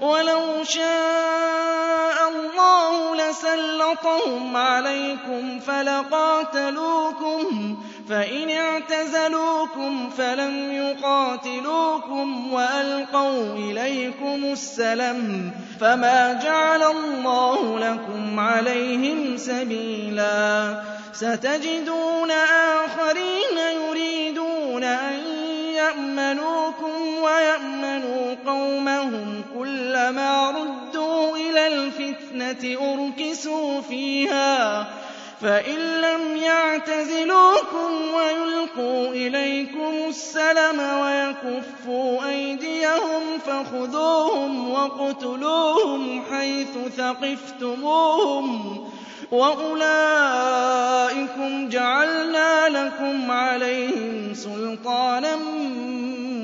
[0.00, 7.78] وَلَوْ شَاءَ اللَّهُ لَسَلَّطَهُمْ عَلَيْكُمْ فَلَقَاتَلُوكُمْ ۚ
[8.10, 20.82] فَإِنِ اعْتَزَلُوكُمْ فَلَمْ يُقَاتِلُوكُمْ وَأَلْقَوْا إِلَيْكُمُ السَّلَمَ فَمَا جَعَلَ اللَّهُ لَكُمْ عَلَيْهِمْ سَبِيلًا.
[21.12, 22.30] سَتَجِدُونَ
[22.80, 25.18] آخَرِينَ يُرِيدُونَ أَن
[25.74, 34.86] يَأْمَنُوكُمْ وَيَأْمَنُوا قَوْمَهُمْ كُلَّمَا رُدُّوا إِلَى الْفِتْنَةِ أُرْكِسُوا فِيهَا
[35.40, 48.80] فَإِن لَّمْ يَعْتَزِلُوكُمْ وَيُلْقُوا إِلَيْكُمُ السَّلَمَ وَيَكُفُّوا أَيْدِيَهُمْ فَخُذُوهُمْ وَاقْتُلُوهُمْ حَيْثُ ثَقِفْتُمُوهُمْ ۚ
[49.32, 50.48] وَأُولَٰئِكُمْ
[51.68, 55.36] جَعَلْنَا لَكُمْ عَلَيْهِمْ سُلْطَانًا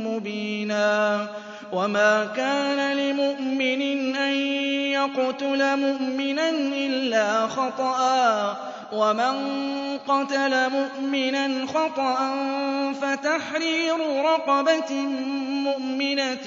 [0.07, 1.29] مُّبِينًا
[1.73, 4.35] وَمَا كَانَ لِمُؤْمِنٍ أَن
[4.93, 8.57] يَقْتُلَ مُؤْمِنًا إِلَّا خَطَأً
[8.93, 9.35] ومن
[10.09, 12.17] قتل مؤمنا خطأ
[12.93, 14.93] فتحرير رقبة
[15.67, 16.47] مؤمنة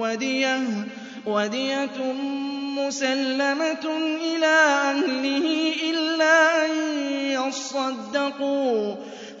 [0.00, 0.60] ودية,
[1.26, 2.12] ودية
[2.78, 3.86] مسلمة
[4.22, 6.70] إلى أهله إلا أن
[7.20, 8.94] يصدقوا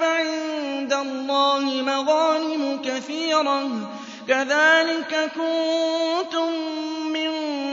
[0.00, 3.70] فَعِندَ اللَّهِ مَغَانِمُ كَثِيرَةٌ.
[4.28, 6.52] كَذَٰلِكَ كُنتُم
[7.12, 7.30] مِّن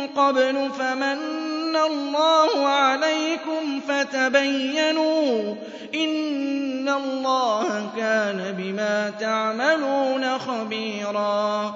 [0.08, 5.58] قَبْلُ فَمَنَّ اللَّهُ عَلَيْكُمْ فَتَبَيَّنُوا ۚ
[5.96, 11.76] إِنَّ اللَّهَ كَانَ بِمَا تَعْمَلُونَ خَبِيرًا.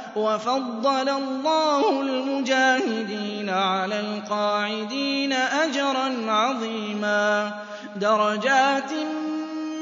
[0.15, 7.51] وَفَضَّلَ اللَّهُ الْمُجَاهِدِينَ عَلَى الْقَاعِدِينَ أَجْرًا عَظِيمًا.
[7.95, 8.93] دَرَجَاتٍ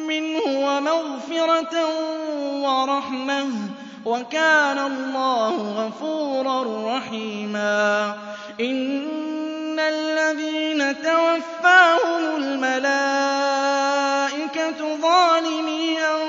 [0.07, 1.86] مِّنْهُ وَمَغْفِرَةً
[2.61, 3.45] وَرَحْمَةً.
[4.05, 8.13] وَكَانَ اللَّهُ غَفُورًا رَّحِيمًا.
[8.59, 13.30] إِنَّ الَّذِينَ تَوَفَّاهُمُ الْمَلَائِكَةُ
[15.01, 16.28] ظَالِمِي أَنفُسِهِمْ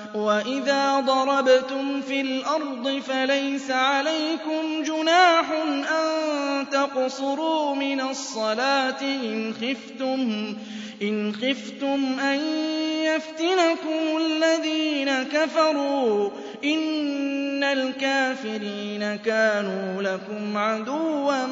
[0.15, 5.51] وَإِذَا ضَرَبْتُمْ فِي الْأَرْضِ فَلَيْسَ عَلَيْكُمْ جُنَاحٌ
[5.91, 9.01] أَن تَقْصُرُوا مِنَ الصَّلَاةِ
[11.01, 12.39] إِنْ خِفْتُمْ أَن
[13.03, 16.31] يَفْتِنَكُمُ الَّذِينَ كَفَرُوا ۚ.
[16.63, 21.45] إِنَّ الْكَافِرِينَ كَانُوا لَكُمْ عَدُوًّا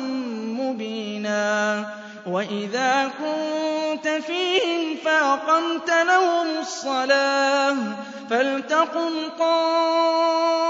[0.60, 2.09] مُّبِينًا.
[2.28, 7.76] وَإِذَا كُنتَ فِيهِمْ فَأَقَمْتَ لَهُمُ الصَّلَاةَ
[8.30, 10.70] فَلْتَقُمْ طَائِفَةٌ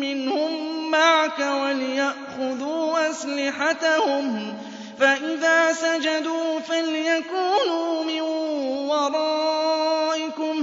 [0.00, 4.54] مِّنْهُم مَّعَكَ وليأخذوا أسلحتهم
[4.98, 8.20] فإذا سجدوا فليكونوا من
[8.90, 10.60] ورائكم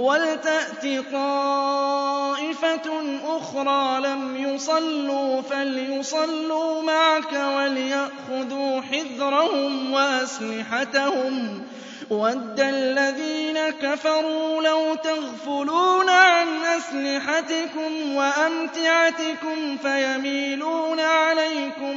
[0.00, 2.88] وَلْتَأْتِ طَائِفَةٌ
[3.36, 11.62] أُخْرَىٰ لَمْ يُصَلُّوا فَلْيُصَلُّوا مَعَكَ وَلْيَأْخُذُوا حِذْرَهُمْ وَأَسْلِحَتَهُمْ
[12.10, 21.96] وَدَّ الَّذِينَ كَفَرُوا لَوْ تَغْفُلُونَ عَنْ أَسْلِحَتِكُمْ وَأَمْتِعَتِكُمْ فَيَمِيلُونَ عَلَيْكُم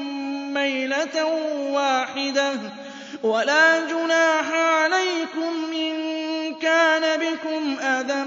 [0.53, 1.25] مَّيْلَةً
[1.71, 2.51] وَاحِدَةً
[3.23, 8.23] وَلَا جُنَاحَ عَلَيْكُمْ إِن كَانَ بِكُمْ أَذًى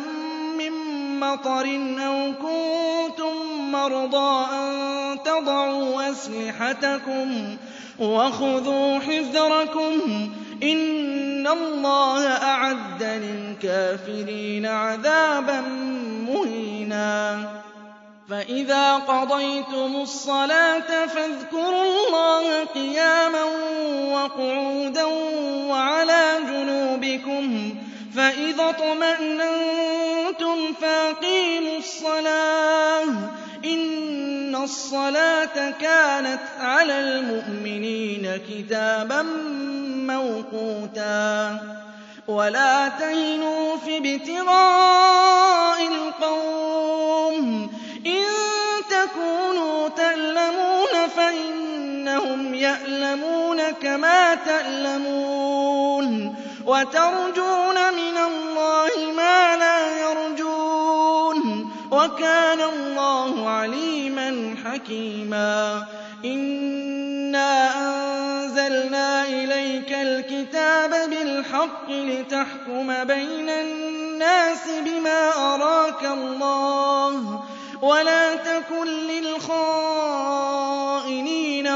[0.59, 0.73] مِّن
[1.21, 1.67] مَّطَرٍ
[2.07, 3.35] أَوْ كُنتُم
[3.73, 7.57] مَّرْضَىٰ أَن تَضَعُوا أَسْلِحَتَكُمْ
[7.99, 15.61] وَخُذُوا حِذْرَكُمْ ۗ إِنَّ اللَّهَ أَعَدَّ لِلْكَافِرِينَ عَذَابًا
[16.29, 17.49] مُّهِينًا.
[18.31, 23.45] فَإِذَا قَضَيْتُمُ الصَّلَاةَ فَاذْكُرُوا اللَّهَ قِيَامًا
[24.13, 25.05] وَقُعُودًا
[25.71, 27.75] وَعَلَىٰ جُنُوبِكُمْ
[28.17, 33.09] فَإِذَا اطْمَأْنَنتُمْ فَأَقِيمُوا الصَّلَاةَ ۚ
[33.67, 39.23] إِنَّ الصَّلَاةَ كَانَتْ عَلَى الْمُؤْمِنِينَ كِتَابًا
[40.07, 41.61] مَّوْقُوتًا.
[42.29, 47.71] وَلَا تَهِنُوا فِي ابْتِغَاءِ الْقَوْمِ ۖ.
[48.07, 48.25] إِن
[48.91, 56.46] تَكُونُوا تَأْلَمُونَ فَإِنَّهُمْ يَأْلَمُونَ كَمَا تَأْلَمُونَ.
[56.67, 65.85] وَتَرْجُونَ مِنَ اللَّهِ مَا لَا يَرْجُونَ ۗ وَكَانَ اللَّهُ عَلِيمًا حَكِيمًا
[66.25, 77.45] إِنَّا أَنزَلْنَا إِلَيْكَ الْكِتَابَ بِالْحَقِّ لِتَحْكُمَ بَيْنَ النَّاسِ بِمَا أَرَاكَ اللَّهُ
[77.83, 80.21] وَلَا تَكُن لِّلْخَائِنِينَ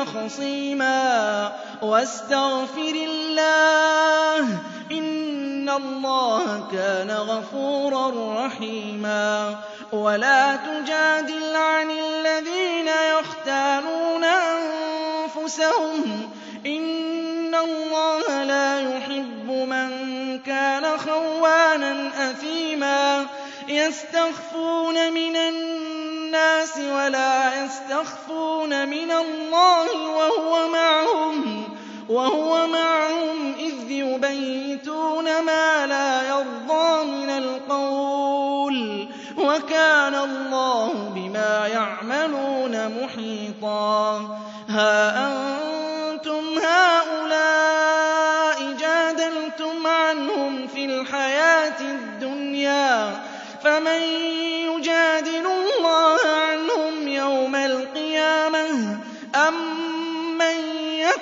[0.05, 4.59] خَصِيمًا وَاسْتَغْفِرِ اللَّهَ
[4.93, 9.57] إِنَّ اللَّهَ كَانَ غَفُورًا رَّحِيمًا
[9.93, 12.89] وَلَا تُجَادِلْ عَنِ الَّذِينَ
[13.19, 19.91] يَخْتَانُونَ أَنفُسَهُمْ ۚ إِنَّ اللَّهَ لَا يُحِبُّ مَن
[20.39, 23.27] كَانَ خَوَّانًا أَثِيمًا
[23.69, 31.65] يَسْتَخْفُونَ مِنَ النَّاسِ وَلَا يَسْتَخْفُونَ مِنَ اللَّهِ وَهُوَ مَعَهُمْ
[33.59, 44.21] إِذْ يُبَيِّتُونَ مَا لَا يَرْضَىٰ مِنَ الْقَوْلِ ۚ وَكَانَ اللَّهُ بِمَا يَعْمَلُونَ مُحِيطًا
[44.69, 47.93] هَا أَنتُمْ هَٰؤُلَاءِ
[48.81, 53.21] جَادَلْتُمْ عَنْهُمْ فِي الْحَيَاةِ الدُّنْيَا
[53.65, 54.03] فَمَن
[54.67, 58.99] يُجَادِلُ اللَّهَ عَنْهُمْ يَوْمَ الْقِيَامَةِ
[59.35, 59.80] أَم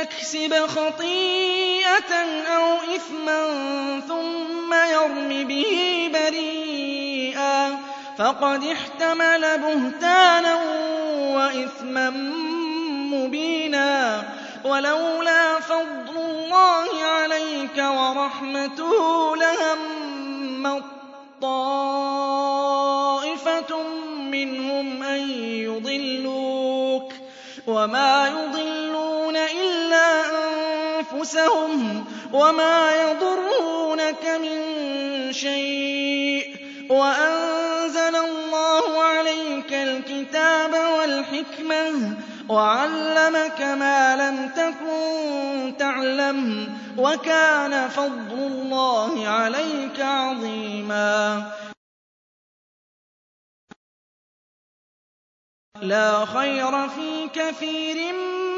[0.00, 2.12] يَكْسِبْ خَطِيئَةً
[2.56, 3.40] أَوْ إِثْمًا
[4.08, 5.72] ثُمَّ يَرْمِ بِهِ
[6.14, 7.78] بَرِيئًا
[8.18, 10.54] فَقَدِ احْتَمَلَ بُهْتَانًا
[11.36, 12.10] وَإِثْمًا
[13.14, 14.22] مُّبِينًا
[14.64, 20.84] وَلَوْلَا فَضْلُ اللَّهِ عَلَيْكَ وَرَحْمَتُهُ لَهَمَّت
[21.42, 22.62] طَّائِفَةٌ
[24.18, 27.12] مِّنْهُمْ أَن يُضِلُّوكَ
[27.66, 29.07] وَمَا يُضِلُّونَ
[29.52, 30.10] إِلَّا
[30.98, 34.58] أَنفُسَهُمْ وَمَا يَضُرُّونَكَ مِن
[35.32, 36.58] شَيْءٍ ۚ
[36.90, 42.16] وَأَنزَلَ اللَّهُ عَلَيْكَ الْكِتَابَ وَالْحِكْمَةَ
[42.48, 46.68] وَعَلَّمَكَ مَا لَمْ تَكُن تَعْلَمُ ۚ
[47.00, 51.52] وَكَانَ فَضْلُ اللَّهِ عَلَيْكَ عَظِيمًا.
[55.82, 58.57] لَّا خَيْرَ فِي كَثِيرٍ مِّن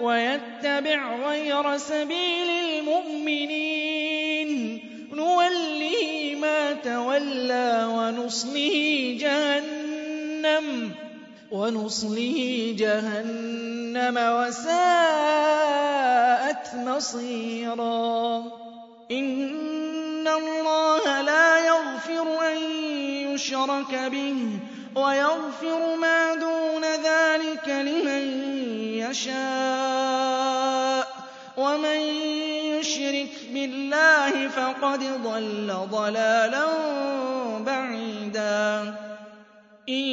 [0.00, 3.58] وَيَتَّبِعْ غَيْرَ سَبِيلِ الْمُؤْمِنِينَ.
[5.14, 10.90] نُوَلِّهِ مَا تَوَلَّىٰ وَنُصْلِهِ جَهَنَّمَ
[11.50, 14.86] وَنُصْلِهِ جَهَنَّمَ وَسَاءَتْ
[16.74, 18.44] مَصِيرًا.
[19.10, 22.58] إِنَّ اللَّهَ لَا يَغْفِرُ أَن
[23.34, 24.34] يُشْرَكَ بِهِ.
[24.98, 28.22] وَيَغْفِرُ مَا دُونَ ذَٰلِكَ لِمَن
[29.10, 31.08] يَشَاءُ ۚ.
[31.58, 32.00] وَمَن
[32.76, 36.66] يُشْرِكْ بِاللَّهِ فَقَدْ ضَلَّ ضَلَالًا
[37.58, 38.94] بَعِيدًا.
[39.88, 40.04] إِن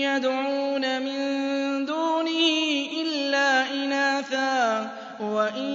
[0.00, 1.20] يَدْعُونَ مِن
[1.86, 4.90] دُونِهِ إِلَّا إِنَاثًا.
[5.20, 5.70] وَإِن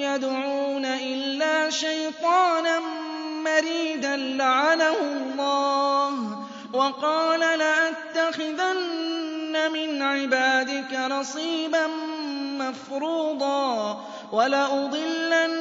[0.00, 2.78] يَدْعُونَ إِلَّا شَيْطَانًا
[3.44, 5.39] مَّرِيدًا لَّعَنَهُ اللَّهُ
[6.72, 11.86] وَقَالَ لَأَتَّخِذَنَّ مِنْ عِبَادِكَ نَصِيبًا
[12.58, 14.00] مَّفْرُوضًا
[14.32, 15.60] وَلَأُضِلَّنَّهُمْ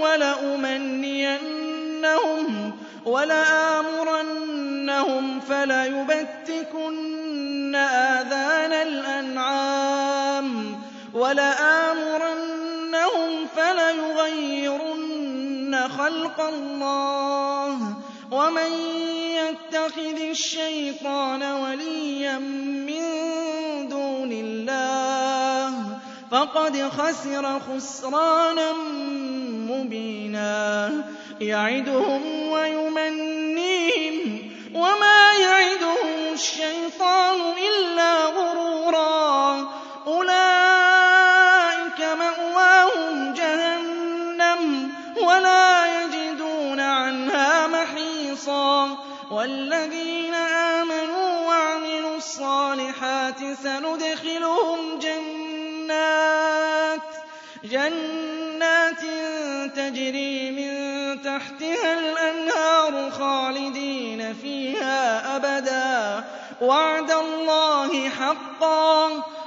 [0.00, 2.72] وَلَأُمَنِّيَنَّهُمْ
[3.06, 4.60] وَلَآمُرَنَّهُمْ
[5.40, 10.76] فَلَيُبَتِّكُنَّ آذَانَ الْأَنْعَامِ
[11.14, 12.26] وَلَآمُرَنَّهُمْ
[13.56, 15.08] فَلَيُغَيِّرُنَّ
[15.98, 17.82] خَلْقَ اللَّهِ ۚ
[18.30, 18.72] وَمَن
[19.34, 23.02] يَتَّخِذِ الشَّيْطَانَ وَلِيًّا مِّن
[23.88, 25.98] دُونِ اللَّهِ
[26.30, 28.72] فَقَدْ خَسِرَ خُسْرَانًا
[29.70, 30.90] مُّبِينًا.
[31.40, 39.68] يَعِدُهُمْ وَيُمَنِّيهِمْ ۖ وَمَا يَعِدُهُمُ الشَّيْطَانُ إِلَّا غُرُورًا.
[49.30, 54.98] وَالَّذِينَ آمَنُوا وَعَمِلُوا الصَّالِحَاتِ سَنُدْخِلُهُمْ
[57.64, 59.00] جَنَّاتٍ
[59.76, 60.72] تَجْرِي مِن
[61.22, 66.24] تَحْتِهَا الْأَنْهَارُ خَالِدِينَ فِيهَا أَبَدًا ۖ.
[66.62, 69.22] وَعْدَ اللَّهِ حَقًّا ۚ.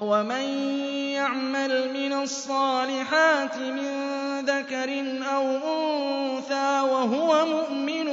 [0.00, 0.44] وَمَن
[1.14, 3.90] يَعْمَلْ مِنَ الصَّالِحَاتِ مِن
[4.40, 4.90] ذَكَرٍ
[5.34, 8.08] أَوْ أُنثَىٰ وَهُوَ مُؤْمِنٌ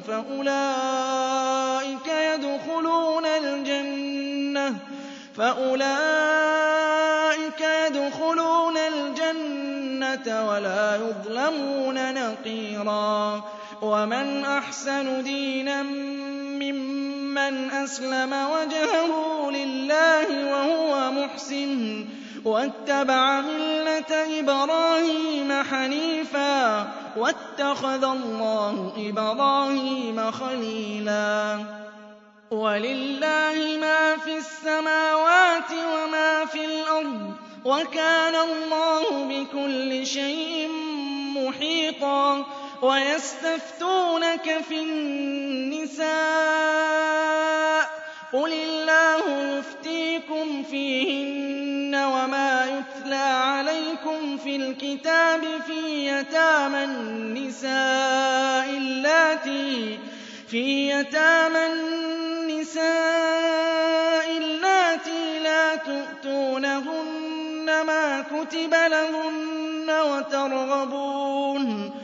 [0.00, 1.28] فَأُولَٰئِكَ
[2.08, 4.74] يَدْخُلُونَ الْجَنَّةَ
[5.36, 5.94] فَأُولَٰئِكَ
[7.86, 13.42] يَدْخُلُونَ الْجَنَّةَ وَلَا يُظْلَمُونَ نَقِيرًا
[13.82, 15.82] وَمَنْ أَحْسَنُ دِينًا
[17.34, 19.10] مِّمَّنْ أَسْلَمَ وَجْهَهُ
[19.50, 22.06] لِلَّهِ وَهُوَ مُحْسِنٌ
[22.44, 26.86] وَاتَّبَعَ مِلَّةَ إِبْرَاهِيمَ حَنِيفًا ۗ
[27.18, 31.58] وَاتَّخَذَ اللَّهُ إِبْرَاهِيمَ خَلِيلًا.
[32.50, 40.68] وَلِلَّهِ مَا فِي السَّمَاوَاتِ وَمَا فِي الْأَرْضِ ۚ وَكَانَ اللَّهُ بِكُلِّ شَيْءٍ
[41.36, 42.44] مُّحِيطًا.
[42.84, 46.04] وَيَسْتَفْتُونَكَ فِي النِّسَاءِ
[47.84, 47.86] ۖ
[48.36, 58.66] قُلِ اللَّهُ يُفْتِيكُمْ فِيهِنَّ وَمَا يُتْلَىٰ عَلَيْكُمْ فِي الْكِتَابِ فِي يَتَامَى النِّسَاءِ
[64.36, 72.03] اللَّاتِي لَا تُؤْتُونَهُنَّ مَا كُتِبَ لَهُنَّ وَتَرْغَبُونَ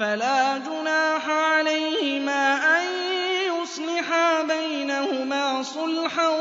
[0.00, 2.84] فَلَا جُنَاحَ عَلَيْهِمَا أَن
[3.62, 6.40] يُصْلِحَا بَيْنَهُمَا صُلْحًا ۚ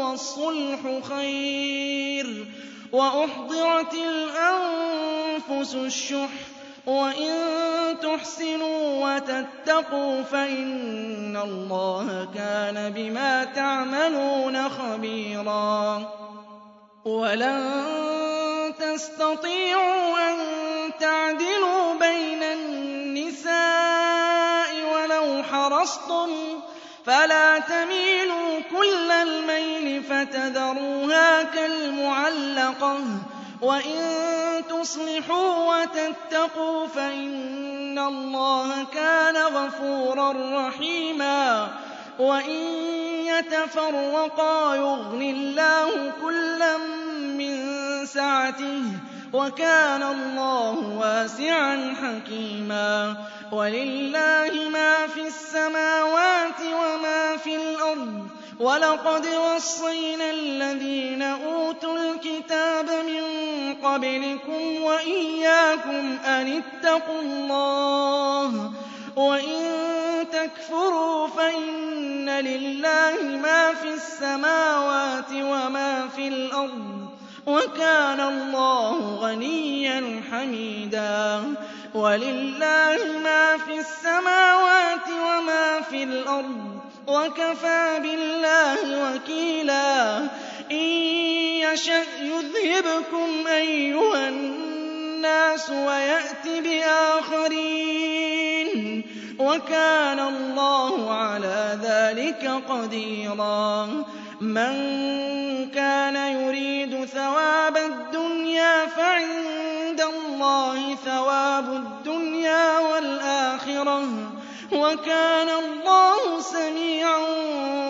[0.00, 7.32] وَالصُّلْحُ خَيْرٌ ۗ وَأُحْضِرَتِ الْأَنفُسُ الشُّحَّ ۚ وَإِن
[8.02, 16.08] تُحْسِنُوا وَتَتَّقُوا فَإِنَّ اللَّهَ كَانَ بِمَا تَعْمَلُونَ خَبِيرًا
[17.04, 17.60] وَلَن
[18.78, 20.36] تَسْتَطِيعُوا أَن
[21.00, 21.94] تَعْدِلُوا
[25.86, 26.30] خَصْتُمْ
[27.06, 34.02] فَلَا تَمِيلُوا كُلَّ الْمَيْلِ فَتَذَرُوهَا كَالْمُعَلَّقَةِ ۚ وَإِن
[34.68, 40.32] تُصْلِحُوا وَتَتَّقُوا فَإِنَّ اللَّهَ كَانَ غَفُورًا
[40.68, 41.68] رَّحِيمًا
[42.18, 42.60] وَإِن
[43.30, 46.76] يَتَفَرَّقَا يُغْنِ اللَّهُ كُلًّا
[47.38, 47.56] مِّن
[48.06, 53.16] سَعَتِهِ ۚ وَكَانَ اللَّهُ وَاسِعًا حَكِيمًا
[53.52, 58.26] وَلِلَّهِ مَا فِي السَّمَاوَاتِ وَمَا فِي الْأَرْضِ
[58.58, 63.24] ۗ وَلَقَدْ وَصَّيْنَا الَّذِينَ أُوتُوا الْكِتَابَ مِن
[63.82, 69.62] قَبْلِكُمْ وَإِيَّاكُمْ أَنِ اتَّقُوا اللَّهَ ۚ وَإِن
[70.32, 77.16] تَكْفُرُوا فَإِنَّ لِلَّهِ مَا فِي السَّمَاوَاتِ وَمَا فِي الْأَرْضِ ۚ
[77.48, 81.54] وَكَانَ اللَّهُ غَنِيًّا حَمِيدًا
[81.96, 90.18] وَلِلَّهِ مَا فِي السَّمَاوَاتِ وَمَا فِي الْأَرْضِ ۚ وَكَفَىٰ بِاللَّهِ وَكِيلًا.
[90.70, 90.86] إِن
[91.64, 97.62] يَشَأْ يُذْهِبْكُمْ أَيُّهَا النَّاسُ وَيَأْتِ بِآخَرِينَ
[99.02, 99.04] ۚ.
[99.40, 103.86] وَكَانَ اللَّهُ عَلَىٰ ذَٰلِكَ قَدِيرًا.
[104.40, 104.74] مَّن
[105.74, 109.65] كَانَ يُرِيدُ ثَوَابَ الدُّنْيَا فَعِندَ
[110.06, 114.28] اللَّهِ ثَوَابُ الدُّنْيَا وَالْآخِرَةِ ۚ
[114.72, 117.18] وَكَانَ اللَّهُ سَمِيعًا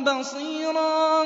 [0.01, 1.25] بَصِيرًا.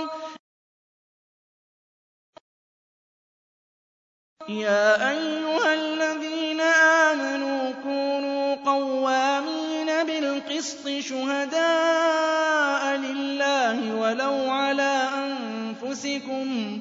[4.48, 16.80] يَا أَيُّهَا الَّذِينَ آمَنُوا كُونُوا قَوَّامِينَ بِالْقِسْطِ شُهَدَاءَ لِلَّهِ وَلَوْ عَلَىٰ أَنفُسِكُمْ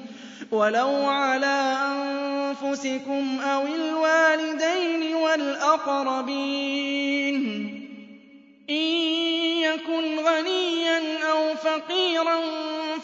[3.42, 6.56] أَوِ الْوَالِدَيْنِ وَالْأَقْرَبِينَ
[7.46, 7.50] ۚ
[8.70, 8.76] إِن
[9.62, 11.00] يَكُنْ غَنِيًّا
[11.32, 12.40] أَوْ فَقِيرًا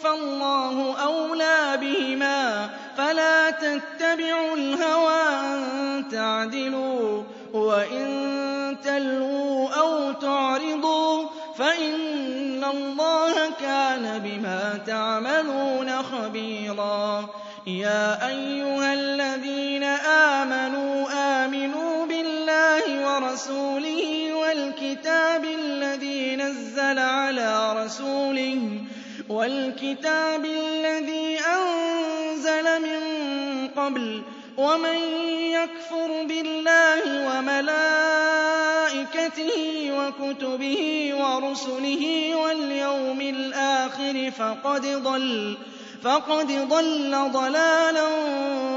[0.02, 7.24] فَاللَّهُ أَوْلَىٰ بِهِمَا ۖ فَلَا تَتَّبِعُوا الْهَوَىٰ أَن تَعْدِلُوا ۚ
[7.54, 11.24] وَإِن تَلْوُوا أَوْ تُعْرِضُوا
[11.58, 17.28] فَإِنَّ اللَّهَ كَانَ بِمَا تَعْمَلُونَ خَبِيرًا.
[17.66, 19.82] يَا أَيُّهَا الَّذِينَ
[20.34, 21.06] آمَنُوا
[21.44, 28.60] آمِنُوا بِاللَّهِ وَرَسُولِهِ وَالْكِتَابِ الَّذِي نَزَّلَ عَلَىٰ رَسُولِهِ
[29.28, 33.00] وَالْكِتَابِ الَّذِي أَنزَلَ مِن
[33.76, 34.24] قَبْلُ ۚ
[34.60, 34.96] وَمَن
[35.58, 38.45] يَكْفُرْ بِاللَّهِ وَمَلَائِكَتِهِ
[39.92, 44.30] وَكُتُبِهِ وَرُسُلِهِ وَالْيَوْمِ الْآخِرِ
[46.04, 48.08] فَقَدْ ضَلَّ ضَلَالًا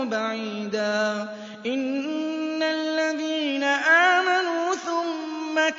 [0.03, 1.29] بَعِيدًا.
[1.65, 5.69] إِنَّ الَّذِينَ آمَنُوا ثُمَّ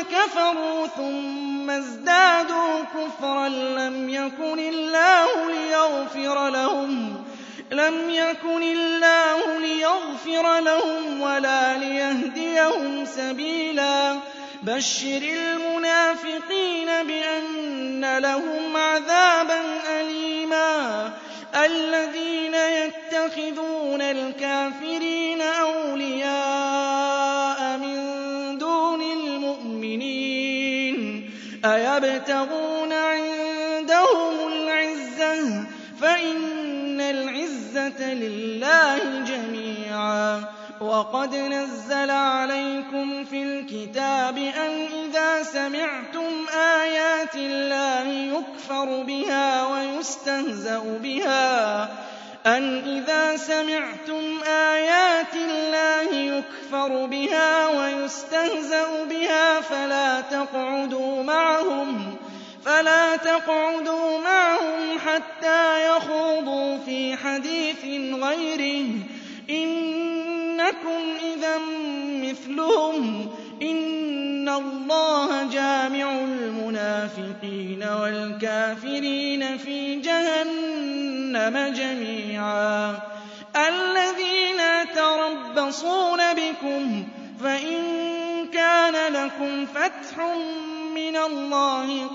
[0.00, 7.24] كَفَرُوا ثُمَّ ازْدَادُوا كُفْرًا لَّمْ يَكُنِ اللَّهُ لِيَغْفِرَ لَهُمْ.
[11.20, 14.18] وَلَا لِيَهْدِيَهُمْ سَبِيلًا.
[14.62, 19.60] بَشِّرِ الْمُنَافِقِينَ بِأَنَّ لَهُمْ عَذَابًا
[20.00, 21.12] أَلِيمًا.
[21.64, 26.28] الَّذِينَ يَتَّخِذُونَ الْكَافِرِينَ أَوْلِيَاءَ
[27.78, 27.98] مِن
[28.58, 30.10] دُونِ الْمُؤْمِنِينَ.
[31.64, 32.69] أَيَبْتَغُونَ
[38.02, 40.44] لِلَّهِ جَمِيعًا.
[40.80, 49.02] وَقَدْ نَزَّلَ عَلَيْكُمْ فِي الْكِتَابِ أَنْ إِذَا سَمِعْتُمْ آيَاتِ اللَّهِ يُكْفَرُ
[57.06, 62.16] بِهَا وَيُسْتَهْزَأُ بِهَا فَلَا تَقْعُدُوا مَعَهُمْ.
[64.98, 67.84] حَتَّىٰ يَخُوضُوا فِي حَدِيثٍ
[68.14, 69.50] غَيْرِهِ ۚ.
[69.50, 71.02] إِنَّكُمْ
[71.34, 71.58] إِذًا
[72.22, 73.28] مِّثْلُهُمْ ۗ.
[73.62, 82.98] إِنَّ اللَّهَ جَامِعُ الْمُنَافِقِينَ وَالْكَافِرِينَ فِي جَهَنَّمَ جَمِيعًا.
[83.56, 87.04] الَّذِينَ يَتَرَبَّصُونَ بِكُمْ
[87.44, 87.82] فَإِن
[88.52, 90.16] كَانَ لَكُمْ فَتْحٌ
[90.94, 92.06] مِّنَ اللَّهِ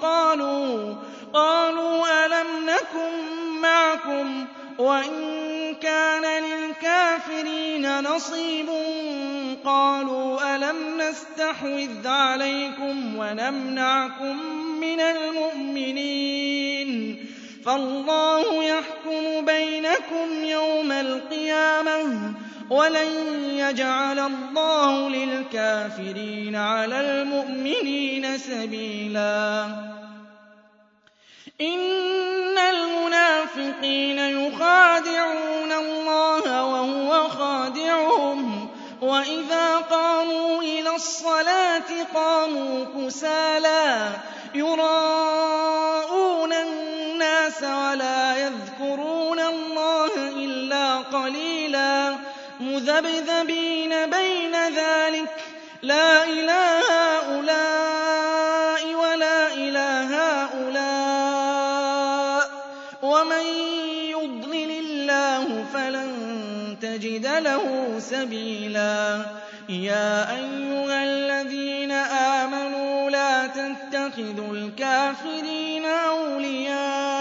[1.33, 3.11] قَالُوا أَلَمْ نَكُن
[3.61, 4.47] مَّعَكُمْ ۚ؟
[4.79, 8.69] وَإِن كَانَ لِلْكَافِرِينَ نَصِيبٌ.
[9.65, 14.39] قَالُوا أَلَمْ نَسْتَحْوِذْ عَلَيْكُمْ وَنَمْنَعْكُم
[14.79, 17.17] مِّنَ الْمُؤْمِنِينَ ۚ؟
[17.65, 22.33] فَاللَّهُ يَحْكُمُ بَيْنَكُمْ يَوْمَ الْقِيَامَةِ.
[22.69, 23.07] وَلَن
[23.49, 29.65] يَجْعَلَ اللَّهُ لِلْكَافِرِينَ عَلَى الْمُؤْمِنِينَ سَبِيلًا.
[31.61, 38.69] إِنَّ الْمُنَافِقِينَ يُخَادِعُونَ اللَّهَ وَهُوَ خَادِعُهُمْ.
[39.01, 44.09] وَإِذَا قَامُوا إِلَى الصَّلَاةِ قَامُوا كُسَالَىٰ
[44.55, 49.14] يُرَاءُونَ النَّاسَ وَلَا يَذْكُرُونَ
[52.75, 55.29] مُّذَبْذَبِينَ بَيْنَ ذَٰلِكَ
[55.81, 61.25] لَا إِلَىٰ هَٰؤُلَاءِ وَلَا إِلَىٰ هَٰؤُلَاءِ
[62.47, 62.49] ۚ
[63.03, 63.45] وَمَن
[64.15, 66.11] يُضْلِلِ اللَّهُ فَلَن
[66.81, 69.25] تَجِدَ لَهُ سَبِيلًا
[69.69, 71.91] يَا أَيُّهَا الَّذِينَ
[72.41, 77.14] آمَنُوا لَا تَتَّخِذُوا الْكَافِرِينَ أَوْلِيَاءَ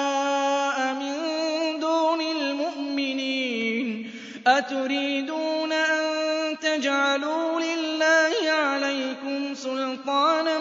[4.47, 10.59] أَتُرِيدُونَ أَن تَجْعَلُوا لِلَّهِ عَلَيْكُمْ سُلْطَانًا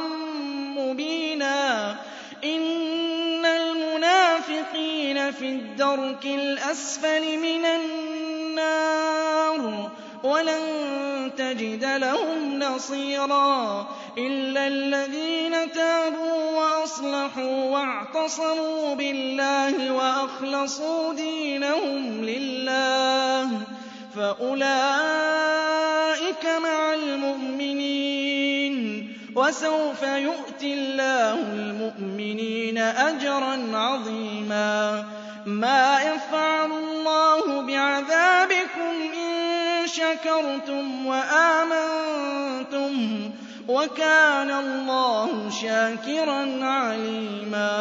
[0.77, 1.91] مُّبِينًا
[2.43, 9.03] إِنَّ الْمُنَافِقِينَ فِي الدَّرْكِ الْأَسْفَلِ مِنَ النَّارِ
[10.23, 23.49] وَلَن تَجِدَ لَهُمْ نَصِيرًا إِلَّا الَّذِينَ تَابُوا وَأَصْلَحُوا وَاعْتَصَمُوا بِاللَّهِ وَأَخْلَصُوا دِينَهُمْ لِلَّهِ
[24.15, 24.75] فَأُولَٰئِكَ
[26.63, 35.05] مَعَ الْمُؤْمِنِينَ ۖ وَسَوْفَ يُؤْتِ اللَّهُ الْمُؤْمِنِينَ أَجْرًا عَظِيمًا
[35.45, 39.33] مَا يَفْعَلُ اللَّهُ بِعَذَابِكُمْ إِن
[39.87, 42.93] شَكَرْتُمْ وَآمَنتُمْ
[43.29, 47.73] ۚ وَكَانَ اللَّهُ شَاكِرًا عَلِيمًا.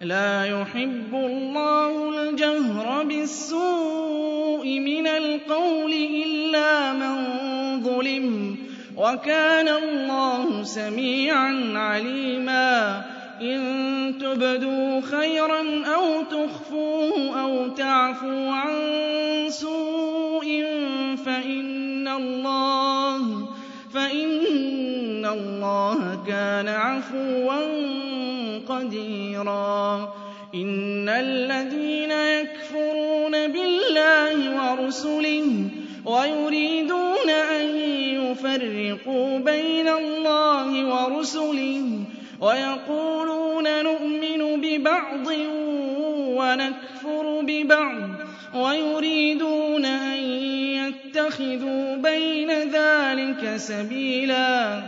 [0.00, 7.16] لَا يُحِبُّ اللَّهُ الْجَهْرَ بِالسُّوءِ مِنَ الْقَوْلِ إِلَّا مَن
[7.82, 8.58] ظُلِمَ ۚ
[8.98, 13.04] وَكَانَ اللَّهُ سَمِيعًا عَلِيمًا.
[13.40, 18.74] إِن تُبْدُوا خَيْرًا أَوْ تُخْفُوهُ أَوْ تَعْفُوا عَن
[19.48, 20.11] سُوءٍ
[23.94, 27.60] فَإِنَّ اللَّهَ كَانَ عَفُوًّا
[28.68, 30.14] قَدِيرًا.
[30.54, 35.46] إِنَّ الَّذِينَ يَكْفُرُونَ بِاللَّهِ وَرُسُلِهِ
[36.04, 37.66] وَيُرِيدُونَ أَن
[38.20, 41.82] يُفَرِّقُوا بَيْنَ اللَّهِ وَرُسُلِهِ
[42.40, 45.26] وَيَقُولُونَ نُؤْمِنُ بِبَعْضٍ
[46.38, 48.08] وَنَكْفُرُ بِبَعْضٍ
[48.54, 50.18] وَيُرِيدُونَ أَن
[51.16, 54.82] يَتَّخِذُوا بَيْنَ ذَٰلِكَ سَبِيلًا.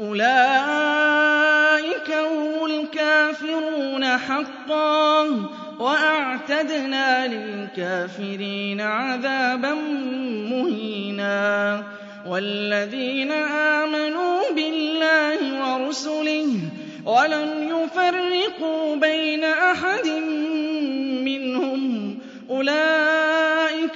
[0.00, 5.28] أُولَٰئِكَ هُمُ الْكَافِرُونَ حَقًّا ۚ
[5.80, 9.74] وَأَعْتَدْنَا لِلْكَافِرِينَ عَذَابًا
[10.50, 11.82] مُّهِينًا.
[12.28, 16.46] وَالَّذِينَ آمَنُوا بِاللَّهِ وَرُسُلِهِ
[17.06, 17.50] وَلَمْ
[17.84, 20.06] يُفَرِّقُوا بَيْنَ أَحَدٍ
[21.24, 22.18] مِّنْهُمْ
[22.50, 23.25] أُولَٰئِكَ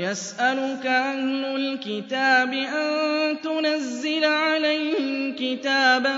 [0.00, 6.16] يَسْأَلُكَ أَهْلُ الْكِتَابِ أَن تُنَزِّلَ عَلَيْهِمْ كِتَابًا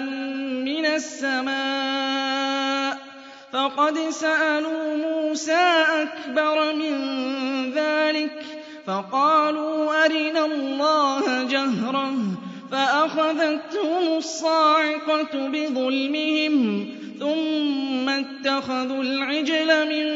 [0.71, 2.99] مِّنَ السَّمَاءِ ۚ
[3.53, 6.95] فَقَدْ سَأَلُوا مُوسَىٰ أَكْبَرَ مِن
[7.75, 8.39] ذَٰلِكَ
[8.87, 12.13] فَقَالُوا أَرِنَا اللَّهَ جَهْرَةً
[12.73, 16.55] فَأَخَذَتْهُمُ الصَّاعِقَةُ بِظُلْمِهِمْ
[17.21, 20.07] ثُمَّ اتَّخَذُوا الْعِجْلَ مِن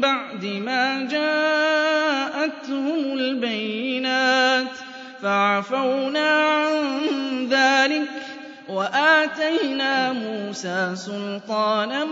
[0.00, 1.47] بَعْدِ مَا جَاءَتْهُمُ
[5.22, 8.08] فَعَفَوْنَا عَن ذَٰلِكَ
[8.68, 12.04] وَآتَيْنَا مُوسَىٰ سُلْطَانًا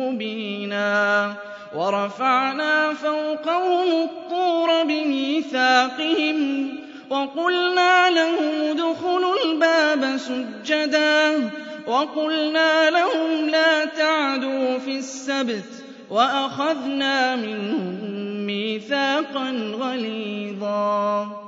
[0.00, 1.34] مُّبِينًا
[1.74, 6.68] وَرَفَعْنَا فَوْقَهُمُ الطُّورَ بِمِيثَاقِهِمْ
[7.10, 11.50] وَقُلْنَا لَهُمُ ادْخُلُوا الْبَابَ سُجَّدًا
[11.86, 18.00] وَقُلْنَا لَهُمْ لَا تَعْدُوا فِي السَّبْتِ وَأَخَذْنَا مِنْهُم
[18.46, 19.50] مِّيثَاقًا
[19.80, 21.47] غَلِيظًا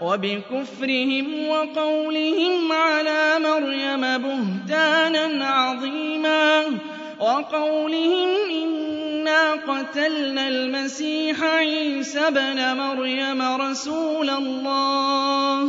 [0.00, 6.64] وَبِكُفْرِهِمْ وَقَوْلِهِمْ عَلَىٰ مَرْيَمَ بُهْتَانًا عَظِيمًا
[7.20, 8.28] وَقَوْلِهِمْ
[8.62, 15.64] إِنَّا قَتَلْنَا الْمَسِيحَ عِيسَى ابْنَ مَرْيَمَ رَسُولَ اللَّهِ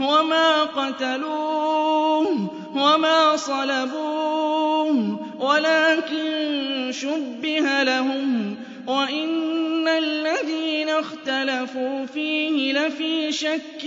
[0.00, 13.84] وَمَا قَتَلُوهُ وَمَا صَلَبُوهُ وَلَٰكِن شُبِّهَ لَهُمْ ۚ وَإِنَّ الَّذِينَ اخْتَلَفُوا فِيهِ لَفِي شَكٍّ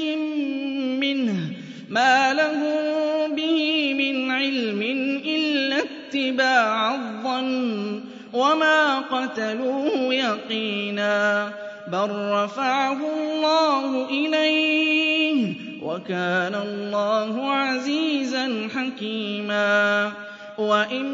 [0.99, 1.53] مِّنْهُ ۚ
[1.89, 4.81] مَا لَهُم بِهِ مِنْ عِلْمٍ
[5.25, 11.49] إِلَّا اتِّبَاعَ الظَّنِّ ۚ وَمَا قَتَلُوهُ يَقِينًا
[11.87, 20.11] بَل رَّفَعَهُ اللَّهُ إِلَيْهِ ۚ وَكَانَ اللَّهُ عَزِيزًا حَكِيمًا
[20.59, 21.05] وَإِن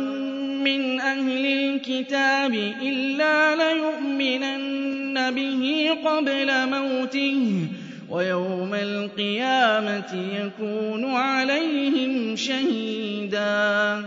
[0.64, 14.04] مِّنْ أَهْلِ الْكِتَابِ إِلَّا لَيُؤْمِنَنَّ بِهِ قَبْلَ مَوْتِهِ ۖ وَيَوْمَ الْقِيَامَةِ يَكُونُ عَلَيْهِمْ شَهِيدًا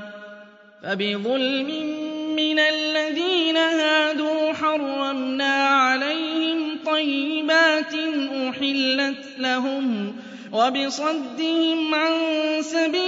[0.82, 1.70] فَبِظُلْمٍ
[2.36, 7.94] مِّنَ الَّذِينَ هَادُوا حَرَّمْنَا عَلَيْهِمْ طَيِّبَاتٍ
[8.48, 10.16] أُحِلَّتْ لَهُمْ
[10.52, 12.12] وَبِصَدِّهِمْ عَن
[12.62, 13.07] سَبِيلِ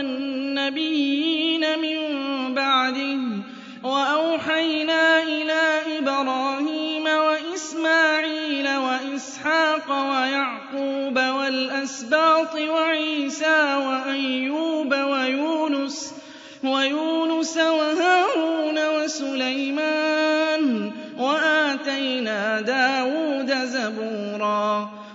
[0.00, 1.98] وَالنَّبِيِّينَ مِن
[2.54, 3.42] بَعْدِهِ ۚ
[3.84, 14.92] وَأَوْحَيْنَا إِلَىٰ إِبْرَاهِيمَ وَإِسْمَاعِيلَ وَإِسْحَاقَ وَيَعْقُوبَ وَالْأَسْبَاطِ وَعِيسَىٰ وَأَيُّوبَ
[16.64, 24.99] وَيُونُسَ وَهَارُونَ وَسُلَيْمَانَ ۖ وَآتَيْنَا دَاوُودَ زَبُورًا.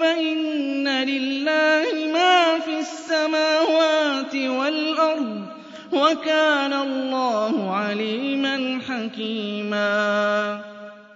[0.00, 10.60] فَإِنَّ لِلَّهِ مَا فِي السَّمَاوَاتِ وَالْأَرْضِ ۚ وَكَانَ اللَّهُ عَلِيمًا حَكِيمًا.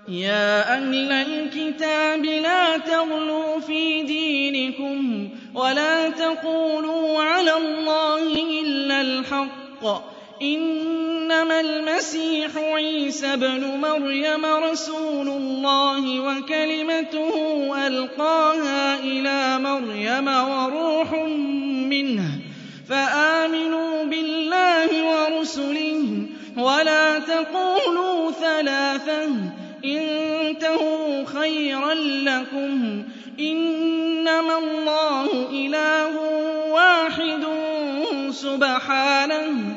[0.09, 10.14] يَا أَهْلَ الْكِتَابِ لَا تَغْلُوا فِي دِينِكُمْ وَلَا تَقُولُوا عَلَى اللَّهِ إِلَّا الْحَقَّ ۚ.
[10.45, 17.37] إِنَّمَا الْمَسِيحُ عِيسَى ابْنُ مَرْيَمَ رَسُولُ اللَّهِ وَكَلِمَتُهُ
[17.87, 21.13] أَلْقَاهَا إِلَىٰ مَرْيَمَ وَرُوحٌ
[21.93, 26.27] مِّنْهُ ۖ فَآمِنُوا بِاللَّهِ وَرُسُلِهِ
[26.57, 29.29] وَلَا تَقُولُوا ثَلَاثَةٌ
[29.85, 33.03] انتهوا خيرا لكم
[33.41, 36.13] إنما الله إله
[36.73, 37.45] واحد
[38.31, 39.77] سبحانه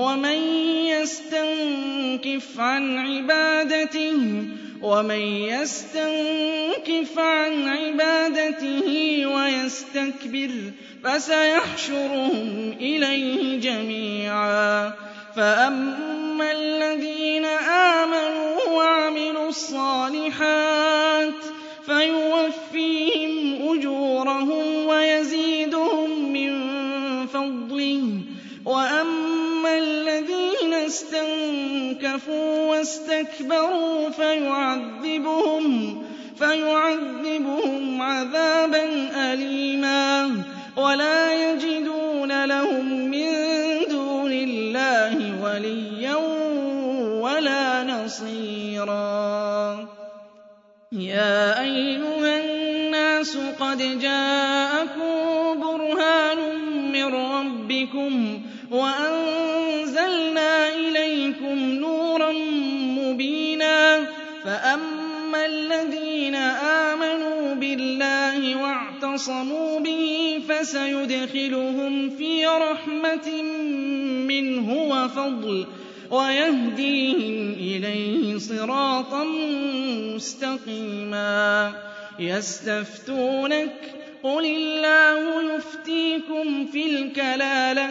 [0.00, 0.40] ومن
[0.86, 4.44] يستنكف عن عبادته
[4.82, 8.86] ومن يستنكف عن عبادته
[9.26, 10.50] ويستكبر
[11.04, 14.92] فسيحشرهم إليه جميعا.
[15.36, 21.34] فأما الذين آمنوا وعملوا الصالحات
[21.86, 26.52] فيوفيهم أجورهم ويزيدهم من
[27.26, 28.20] فضله.
[28.64, 29.19] وأما
[30.90, 36.02] استنكفوا واستكبروا فيعذبهم
[36.38, 38.84] فيعذبهم عذابا
[39.16, 40.32] أليما.
[40.76, 43.28] ولا يجدون لهم من
[43.90, 46.16] دون الله وليا
[47.22, 49.88] ولا نصيرا.
[50.92, 56.38] يا أيها الناس قد جاءكم برهان
[56.92, 58.40] من ربكم
[58.70, 59.39] وأنزلنا
[64.44, 73.42] فأما الذين آمنوا بالله واعتصموا به فسيدخلهم في رحمة
[74.28, 75.66] منه وفضل
[76.10, 79.24] ويهديهم إليه صراطا
[80.14, 81.72] مستقيما
[82.18, 87.90] يستفتونك قل الله يفتيكم في الكلالة